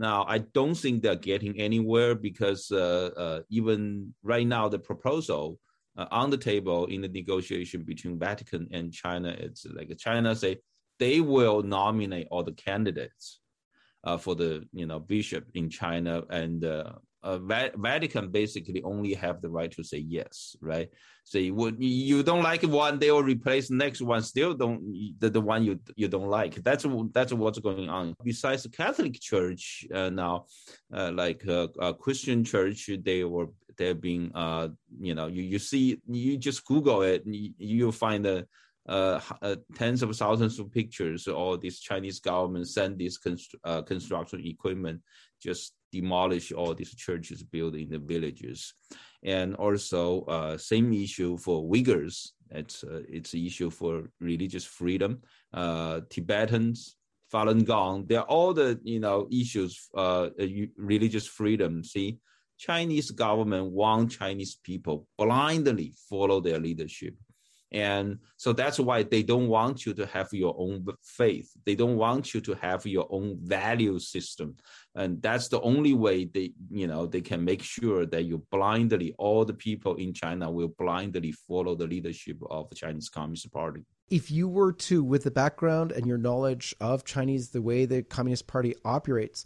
Now, 0.01 0.25
I 0.27 0.39
don't 0.39 0.75
think 0.75 1.03
they're 1.03 1.15
getting 1.15 1.61
anywhere 1.61 2.15
because 2.15 2.71
uh, 2.73 3.11
uh, 3.15 3.41
even 3.51 4.15
right 4.23 4.47
now, 4.47 4.67
the 4.67 4.79
proposal 4.79 5.61
uh, 5.99 6.07
on 6.11 6.31
the 6.31 6.39
table 6.39 6.87
in 6.87 7.03
the 7.03 7.09
negotiation 7.09 7.83
between 7.83 8.19
Vatican 8.19 8.67
and 8.73 8.91
China, 8.91 9.29
it's 9.39 9.67
like 9.67 9.95
China 9.99 10.35
say 10.35 10.57
they 10.99 11.21
will 11.21 11.63
nominate 11.63 12.29
all 12.31 12.43
the 12.43 12.53
candidates 12.53 13.41
uh, 14.05 14.17
for 14.17 14.35
the 14.35 14.67
you 14.73 14.87
know 14.87 14.99
bishop 14.99 15.45
in 15.53 15.69
China, 15.69 16.23
and 16.31 16.65
uh, 17.23 17.39
Vatican 17.77 18.31
basically 18.31 18.83
only 18.83 19.15
have 19.15 19.41
the 19.41 19.51
right 19.51 19.71
to 19.73 19.85
say 19.85 19.99
yes, 19.99 20.57
right? 20.61 20.89
So 21.25 21.39
you 21.39 21.55
would 21.55 21.77
you 21.79 22.23
don't 22.23 22.43
like 22.43 22.63
one, 22.63 22.99
they 22.99 23.11
will 23.11 23.23
replace 23.23 23.69
the 23.69 23.77
next 23.77 24.01
one. 24.01 24.23
Still 24.23 24.55
don't 24.55 24.81
the, 25.19 25.31
the 25.31 25.41
one 25.41 25.65
you 25.65 25.79
you 25.97 26.09
don't 26.09 26.29
like. 26.29 26.55
That's 26.57 26.87
that's 27.13 27.33
what's 27.33 27.59
going 27.59 27.89
on. 27.89 28.15
Besides 28.25 28.63
the 28.65 28.71
Catholic 28.71 29.21
Church 29.21 29.87
uh, 29.95 30.11
now, 30.11 30.47
uh, 30.93 31.13
like 31.13 31.47
uh, 31.47 31.93
Christian 32.01 32.43
Church, 32.45 32.91
they 33.05 33.25
were 33.25 33.49
they're 33.79 33.95
being 33.95 34.31
uh 34.35 34.69
you 35.01 35.15
know 35.15 35.27
you 35.27 35.43
you 35.43 35.59
see 35.59 36.01
you 36.07 36.37
just 36.37 36.65
Google 36.67 37.03
it, 37.03 37.23
you, 37.27 37.53
you'll 37.59 37.93
find 37.93 38.25
the 38.25 38.47
uh, 38.89 39.21
uh, 39.43 39.57
tens 39.75 40.03
of 40.03 40.15
thousands 40.17 40.59
of 40.59 40.73
pictures. 40.73 41.29
All 41.29 41.57
this 41.57 41.81
Chinese 41.81 42.19
government 42.19 42.67
send 42.69 42.99
this 42.99 43.19
uh, 43.65 43.83
construction 43.83 44.45
equipment, 44.45 45.01
just 45.41 45.75
demolish 45.93 46.53
all 46.53 46.75
these 46.75 46.95
churches 46.95 47.43
built 47.43 47.75
in 47.75 47.89
the 47.89 47.99
villages, 47.99 48.75
and 49.23 49.55
also 49.57 50.23
uh, 50.23 50.59
same 50.59 50.93
issue 50.93 51.37
for 51.37 51.63
Uyghurs. 51.63 52.31
It's 52.51 52.85
uh, 52.85 53.03
it's 53.09 53.35
an 53.35 53.47
issue 53.47 53.71
for 53.71 54.11
religious 54.21 54.65
freedom. 54.65 55.23
Uh, 55.53 56.01
Tibetans, 56.11 56.97
Falun 57.33 57.65
Gong, 57.65 58.07
they're 58.07 58.23
all 58.23 58.53
the 58.55 58.81
you 58.83 59.01
know 59.01 59.29
issues. 59.31 59.89
Uh, 59.95 60.31
religious 60.77 61.27
freedom. 61.27 61.85
See, 61.85 62.19
Chinese 62.59 63.11
government 63.11 63.73
want 63.73 64.13
Chinese 64.13 64.57
people 64.63 65.07
blindly 65.17 65.95
follow 66.09 66.41
their 66.41 66.59
leadership 66.59 67.15
and 67.73 68.19
so 68.37 68.53
that's 68.53 68.81
why 68.81 69.05
they 69.05 69.23
don't 69.23 69.47
want 69.47 69.87
you 69.87 69.95
to 69.95 70.07
have 70.07 70.29
your 70.33 70.55
own 70.59 70.85
faith. 71.05 71.53
They 71.65 71.77
don't 71.77 71.97
want 71.97 72.35
you 72.35 72.41
to 72.41 72.55
have 72.55 72.85
your 72.85 73.07
own 73.11 73.39
value 73.43 73.99
system. 74.01 74.57
And 74.97 75.23
that's 75.23 75.47
the 75.49 75.61
only 75.61 75.95
way 75.95 76.25
they, 76.25 76.53
you 76.71 76.89
know, 76.89 77.07
they 77.07 77.21
can 77.21 77.45
make 77.45 77.63
sure 77.63 78.07
that 78.07 78.25
you 78.25 78.45
blindly, 78.51 79.15
all 79.19 79.45
the 79.45 79.55
people 79.55 79.95
in 79.97 80.13
China 80.13 80.51
will 80.51 80.75
blindly 80.79 81.31
follow 81.31 81.77
the 81.77 81.87
leadership 81.87 82.39
of 82.51 82.69
the 82.71 82.75
Chinese 82.75 83.09
Communist 83.09 83.53
Party. 83.53 83.85
If 84.11 84.33
you 84.33 84.49
were 84.49 84.73
to, 84.73 85.05
with 85.05 85.23
the 85.23 85.31
background 85.31 85.93
and 85.93 86.05
your 86.05 86.19
knowledge 86.19 86.75
of 86.81 87.05
Chinese, 87.05 87.51
the 87.51 87.63
way 87.63 87.85
the 87.85 88.03
Communist 88.03 88.49
Party 88.49 88.75
operates, 88.85 89.45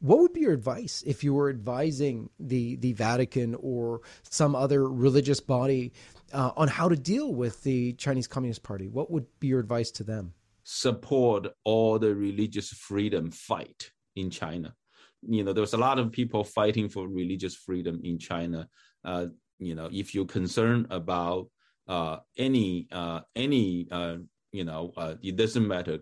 what 0.00 0.18
would 0.18 0.32
be 0.32 0.40
your 0.40 0.52
advice 0.52 1.02
if 1.06 1.24
you 1.24 1.34
were 1.34 1.50
advising 1.50 2.30
the 2.38 2.76
the 2.76 2.92
Vatican 2.92 3.56
or 3.60 4.00
some 4.22 4.54
other 4.54 4.88
religious 4.88 5.40
body 5.40 5.92
uh, 6.32 6.50
on 6.56 6.68
how 6.68 6.88
to 6.88 6.96
deal 6.96 7.34
with 7.34 7.62
the 7.62 7.92
Chinese 7.94 8.26
Communist 8.26 8.62
Party. 8.62 8.88
What 8.88 9.10
would 9.10 9.26
be 9.40 9.48
your 9.48 9.60
advice 9.60 9.90
to 9.92 10.04
them? 10.04 10.34
Support 10.64 11.48
all 11.64 11.98
the 11.98 12.14
religious 12.14 12.70
freedom 12.70 13.30
fight 13.30 13.90
in 14.16 14.30
China. 14.30 14.74
You 15.22 15.44
know, 15.44 15.52
there's 15.52 15.74
a 15.74 15.78
lot 15.78 15.98
of 15.98 16.12
people 16.12 16.44
fighting 16.44 16.88
for 16.88 17.08
religious 17.08 17.54
freedom 17.54 18.00
in 18.02 18.18
China. 18.18 18.68
Uh, 19.04 19.26
you 19.58 19.74
know, 19.74 19.88
if 19.92 20.14
you're 20.14 20.26
concerned 20.26 20.86
about 20.90 21.48
uh, 21.86 22.18
any 22.36 22.88
uh, 22.90 23.20
any 23.36 23.86
uh, 23.90 24.16
you 24.52 24.64
know, 24.64 24.92
uh, 24.96 25.14
it 25.22 25.36
doesn't 25.36 25.66
matter. 25.66 25.98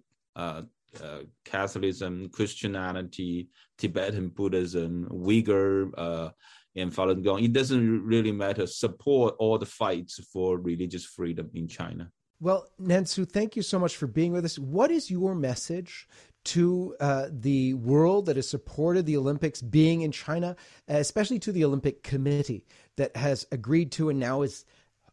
Catholicism, 1.45 2.29
Christianity, 2.31 3.49
Tibetan 3.79 4.29
Buddhism, 4.29 5.09
Uyghur, 5.11 6.33
and 6.75 6.93
Falun 6.93 7.23
Gong. 7.23 7.45
It 7.45 7.53
doesn't 7.53 8.05
really 8.05 8.33
matter. 8.33 8.67
Support 8.67 9.35
all 9.39 9.59
the 9.59 9.67
fights 9.67 10.21
for 10.33 10.59
religious 10.59 11.05
freedom 11.05 11.51
in 11.55 11.69
China. 11.69 12.11
Well, 12.41 12.67
Nan 12.79 13.07
Su, 13.07 13.25
thank 13.25 13.55
you 13.55 13.63
so 13.63 13.79
much 13.79 13.97
for 13.97 14.09
being 14.09 14.33
with 14.33 14.45
us. 14.45 14.59
What 14.59 14.91
is 14.91 15.11
your 15.11 15.35
message 15.35 16.09
to 16.45 16.97
uh, 16.99 17.29
the 17.31 17.75
world 17.75 18.27
that 18.27 18.35
has 18.37 18.49
supported 18.49 19.07
the 19.07 19.17
Olympics 19.17 19.63
being 19.63 20.03
in 20.03 20.11
China, 20.11 20.57
especially 20.89 21.39
to 21.39 21.53
the 21.53 21.65
Olympic 21.65 22.03
Committee 22.03 22.65
that 22.97 23.17
has 23.17 23.47
agreed 23.53 23.93
to 23.93 24.09
and 24.09 24.19
now 24.19 24.43
is 24.43 24.65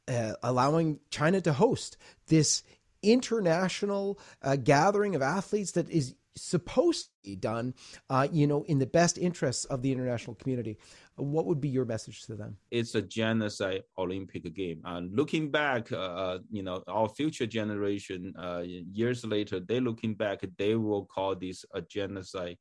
uh, 0.08 0.34
allowing 0.42 1.00
China 1.12 1.40
to 1.42 1.54
host 1.54 1.98
this 2.28 2.64
international 3.02 4.20
uh, 4.42 4.56
gathering 4.56 5.16
of 5.16 5.22
athletes 5.22 5.72
that 5.72 5.90
is 5.90 6.16
supposed 6.36 7.06
to 7.06 7.12
be 7.24 7.36
done, 7.36 7.74
uh, 8.10 8.28
you 8.32 8.48
know, 8.48 8.64
in 8.64 8.80
the 8.80 8.86
best 8.86 9.18
interests 9.18 9.66
of 9.66 9.82
the 9.82 9.92
international 9.92 10.36
community. 10.36 10.78
What 11.16 11.46
would 11.46 11.60
be 11.60 11.70
your 11.70 11.86
message 11.86 12.24
to 12.24 12.36
them? 12.36 12.58
It's 12.72 12.96
a 12.96 13.02
genocide 13.02 13.84
Olympic 13.98 14.54
game. 14.54 14.82
And 14.86 15.14
looking 15.14 15.52
back, 15.52 15.92
uh, 15.92 15.98
uh, 15.98 16.40
you 16.50 16.64
know, 16.64 16.82
our 16.88 17.10
future 17.10 17.46
generation, 17.46 18.34
uh, 18.40 18.64
years 18.66 19.26
later, 19.26 19.60
they 19.60 19.80
looking 19.80 20.16
back, 20.16 20.40
they 20.58 20.76
will 20.76 21.06
call 21.06 21.36
this 21.36 21.66
a 21.74 21.82
genocide 21.82 22.58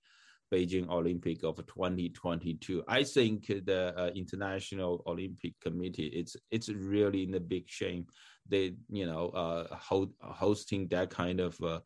Beijing 0.53 0.89
Olympic 0.89 1.45
of 1.45 1.57
2022. 1.67 2.83
I 2.89 3.05
think 3.05 3.47
the 3.47 3.95
uh, 3.97 4.11
International 4.15 5.03
Olympic 5.07 5.55
Committee 5.61 6.07
it's 6.07 6.37
it's 6.51 6.69
really 6.71 7.25
in 7.25 7.35
a 7.35 7.41
big 7.41 7.69
shame. 7.69 8.07
They 8.49 8.75
you 8.89 9.07
know 9.07 9.29
uh, 9.29 9.75
hold, 9.75 10.13
hosting 10.21 10.89
that 10.89 11.11
kind 11.11 11.41
of 11.41 11.61
uh, 11.63 11.81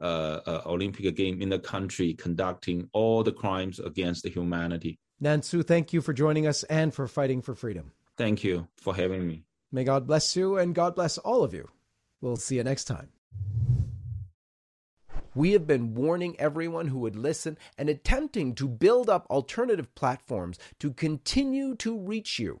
uh, 0.00 0.40
uh, 0.46 0.62
Olympic 0.66 1.14
game 1.14 1.40
in 1.40 1.48
the 1.48 1.58
country, 1.58 2.14
conducting 2.14 2.88
all 2.92 3.22
the 3.22 3.32
crimes 3.32 3.78
against 3.78 4.24
the 4.24 4.30
humanity. 4.30 4.98
Nan 5.20 5.42
Su, 5.42 5.62
thank 5.62 5.92
you 5.92 6.00
for 6.00 6.12
joining 6.12 6.46
us 6.46 6.64
and 6.64 6.92
for 6.92 7.06
fighting 7.06 7.40
for 7.40 7.54
freedom. 7.54 7.92
Thank 8.16 8.44
you 8.44 8.68
for 8.76 8.94
having 8.94 9.26
me. 9.26 9.44
May 9.72 9.84
God 9.84 10.06
bless 10.06 10.36
you 10.36 10.58
and 10.58 10.74
God 10.74 10.94
bless 10.94 11.18
all 11.18 11.42
of 11.42 11.54
you. 11.54 11.68
We'll 12.20 12.36
see 12.36 12.56
you 12.56 12.64
next 12.64 12.84
time. 12.84 13.08
We 15.34 15.52
have 15.52 15.66
been 15.66 15.94
warning 15.94 16.38
everyone 16.38 16.88
who 16.88 16.98
would 17.00 17.16
listen 17.16 17.58
and 17.76 17.88
attempting 17.88 18.54
to 18.54 18.68
build 18.68 19.10
up 19.10 19.26
alternative 19.30 19.92
platforms 19.94 20.58
to 20.78 20.92
continue 20.92 21.74
to 21.76 21.98
reach 21.98 22.38
you. 22.38 22.60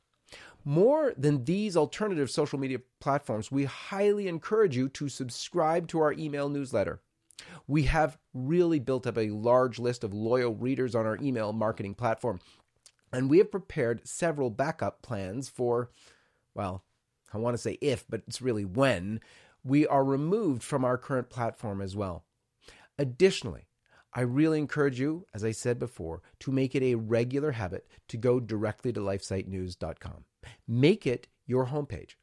More 0.63 1.13
than 1.17 1.45
these 1.45 1.75
alternative 1.75 2.29
social 2.29 2.59
media 2.59 2.79
platforms, 2.99 3.51
we 3.51 3.65
highly 3.65 4.27
encourage 4.27 4.77
you 4.77 4.89
to 4.89 5.09
subscribe 5.09 5.87
to 5.87 5.99
our 5.99 6.13
email 6.13 6.49
newsletter. 6.49 7.01
We 7.67 7.83
have 7.83 8.19
really 8.33 8.79
built 8.79 9.07
up 9.07 9.17
a 9.17 9.31
large 9.31 9.79
list 9.79 10.03
of 10.03 10.13
loyal 10.13 10.53
readers 10.53 10.93
on 10.93 11.05
our 11.07 11.17
email 11.21 11.51
marketing 11.53 11.95
platform, 11.95 12.39
and 13.11 13.29
we 13.29 13.39
have 13.39 13.51
prepared 13.51 14.07
several 14.07 14.51
backup 14.51 15.01
plans 15.01 15.49
for, 15.49 15.89
well, 16.53 16.83
I 17.33 17.37
want 17.39 17.55
to 17.55 17.61
say 17.61 17.77
if, 17.81 18.05
but 18.07 18.21
it's 18.27 18.41
really 18.41 18.65
when, 18.65 19.19
we 19.63 19.87
are 19.87 20.03
removed 20.03 20.63
from 20.63 20.85
our 20.85 20.97
current 20.97 21.29
platform 21.29 21.81
as 21.81 21.95
well. 21.95 22.23
Additionally, 22.99 23.65
I 24.13 24.21
really 24.21 24.59
encourage 24.59 24.99
you, 24.99 25.25
as 25.33 25.43
I 25.43 25.51
said 25.51 25.79
before, 25.79 26.21
to 26.39 26.51
make 26.51 26.75
it 26.75 26.83
a 26.83 26.95
regular 26.95 27.51
habit 27.51 27.87
to 28.09 28.17
go 28.17 28.39
directly 28.39 28.91
to 28.93 28.99
lifesitenews.com. 28.99 30.25
Make 30.67 31.07
it 31.07 31.27
your 31.45 31.67
homepage. 31.67 32.15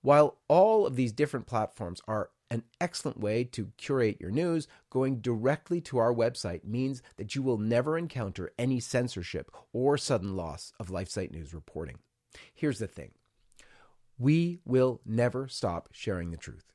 While 0.00 0.38
all 0.48 0.86
of 0.86 0.96
these 0.96 1.12
different 1.12 1.46
platforms 1.46 2.00
are 2.08 2.30
an 2.50 2.62
excellent 2.80 3.20
way 3.20 3.44
to 3.44 3.72
curate 3.76 4.20
your 4.20 4.30
news, 4.30 4.68
going 4.90 5.20
directly 5.20 5.80
to 5.82 5.98
our 5.98 6.14
website 6.14 6.64
means 6.64 7.02
that 7.16 7.34
you 7.34 7.42
will 7.42 7.58
never 7.58 7.98
encounter 7.98 8.52
any 8.58 8.80
censorship 8.80 9.50
or 9.72 9.98
sudden 9.98 10.34
loss 10.34 10.72
of 10.80 10.88
LifeSite 10.88 11.30
News 11.30 11.52
reporting. 11.52 11.98
Here's 12.54 12.78
the 12.78 12.86
thing 12.86 13.12
we 14.18 14.60
will 14.64 15.00
never 15.04 15.46
stop 15.46 15.90
sharing 15.92 16.30
the 16.30 16.36
truth. 16.36 16.72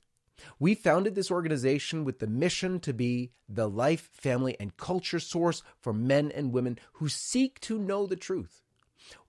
We 0.60 0.76
founded 0.76 1.16
this 1.16 1.32
organization 1.32 2.04
with 2.04 2.20
the 2.20 2.28
mission 2.28 2.80
to 2.82 2.94
be 2.94 3.32
the 3.48 3.70
life, 3.70 4.10
family, 4.14 4.56
and 4.60 4.76
culture 4.78 5.20
source 5.20 5.64
for 5.80 5.94
men 5.94 6.32
and 6.32 6.52
women 6.52 6.80
who 6.94 7.10
seek 7.10 7.60
to 7.62 7.78
know 7.78 8.06
the 8.06 8.16
truth. 8.16 8.62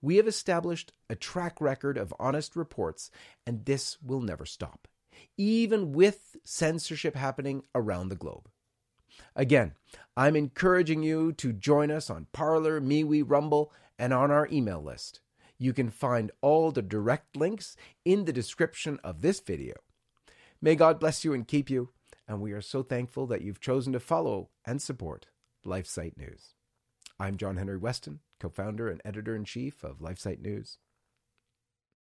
We 0.01 0.17
have 0.17 0.27
established 0.27 0.93
a 1.09 1.15
track 1.15 1.59
record 1.59 1.97
of 1.97 2.13
honest 2.19 2.55
reports, 2.55 3.11
and 3.45 3.65
this 3.65 3.97
will 4.01 4.21
never 4.21 4.45
stop, 4.45 4.87
even 5.37 5.91
with 5.91 6.37
censorship 6.43 7.15
happening 7.15 7.63
around 7.73 8.09
the 8.09 8.15
globe. 8.15 8.49
Again, 9.35 9.73
I'm 10.17 10.35
encouraging 10.35 11.03
you 11.03 11.33
to 11.33 11.53
join 11.53 11.91
us 11.91 12.09
on 12.09 12.27
Parler, 12.33 12.81
MeWe, 12.81 13.23
Rumble, 13.25 13.71
and 13.99 14.13
on 14.13 14.31
our 14.31 14.47
email 14.51 14.81
list. 14.81 15.21
You 15.57 15.73
can 15.73 15.89
find 15.89 16.31
all 16.41 16.71
the 16.71 16.81
direct 16.81 17.37
links 17.37 17.77
in 18.03 18.25
the 18.25 18.33
description 18.33 18.99
of 19.03 19.21
this 19.21 19.39
video. 19.39 19.75
May 20.61 20.75
God 20.75 20.99
bless 20.99 21.25
you 21.25 21.33
and 21.33 21.47
keep 21.47 21.69
you, 21.69 21.89
and 22.27 22.41
we 22.41 22.53
are 22.53 22.61
so 22.61 22.81
thankful 22.81 23.27
that 23.27 23.41
you've 23.41 23.59
chosen 23.59 23.91
to 23.93 23.99
follow 23.99 24.49
and 24.65 24.81
support 24.81 25.27
LifeSite 25.65 26.17
News. 26.17 26.53
I'm 27.19 27.37
John 27.37 27.57
Henry 27.57 27.77
Weston, 27.77 28.21
co 28.39 28.49
founder 28.49 28.89
and 28.89 29.01
editor 29.03 29.35
in 29.35 29.43
chief 29.43 29.83
of 29.83 29.99
LifeSite 29.99 30.39
News. 30.39 30.77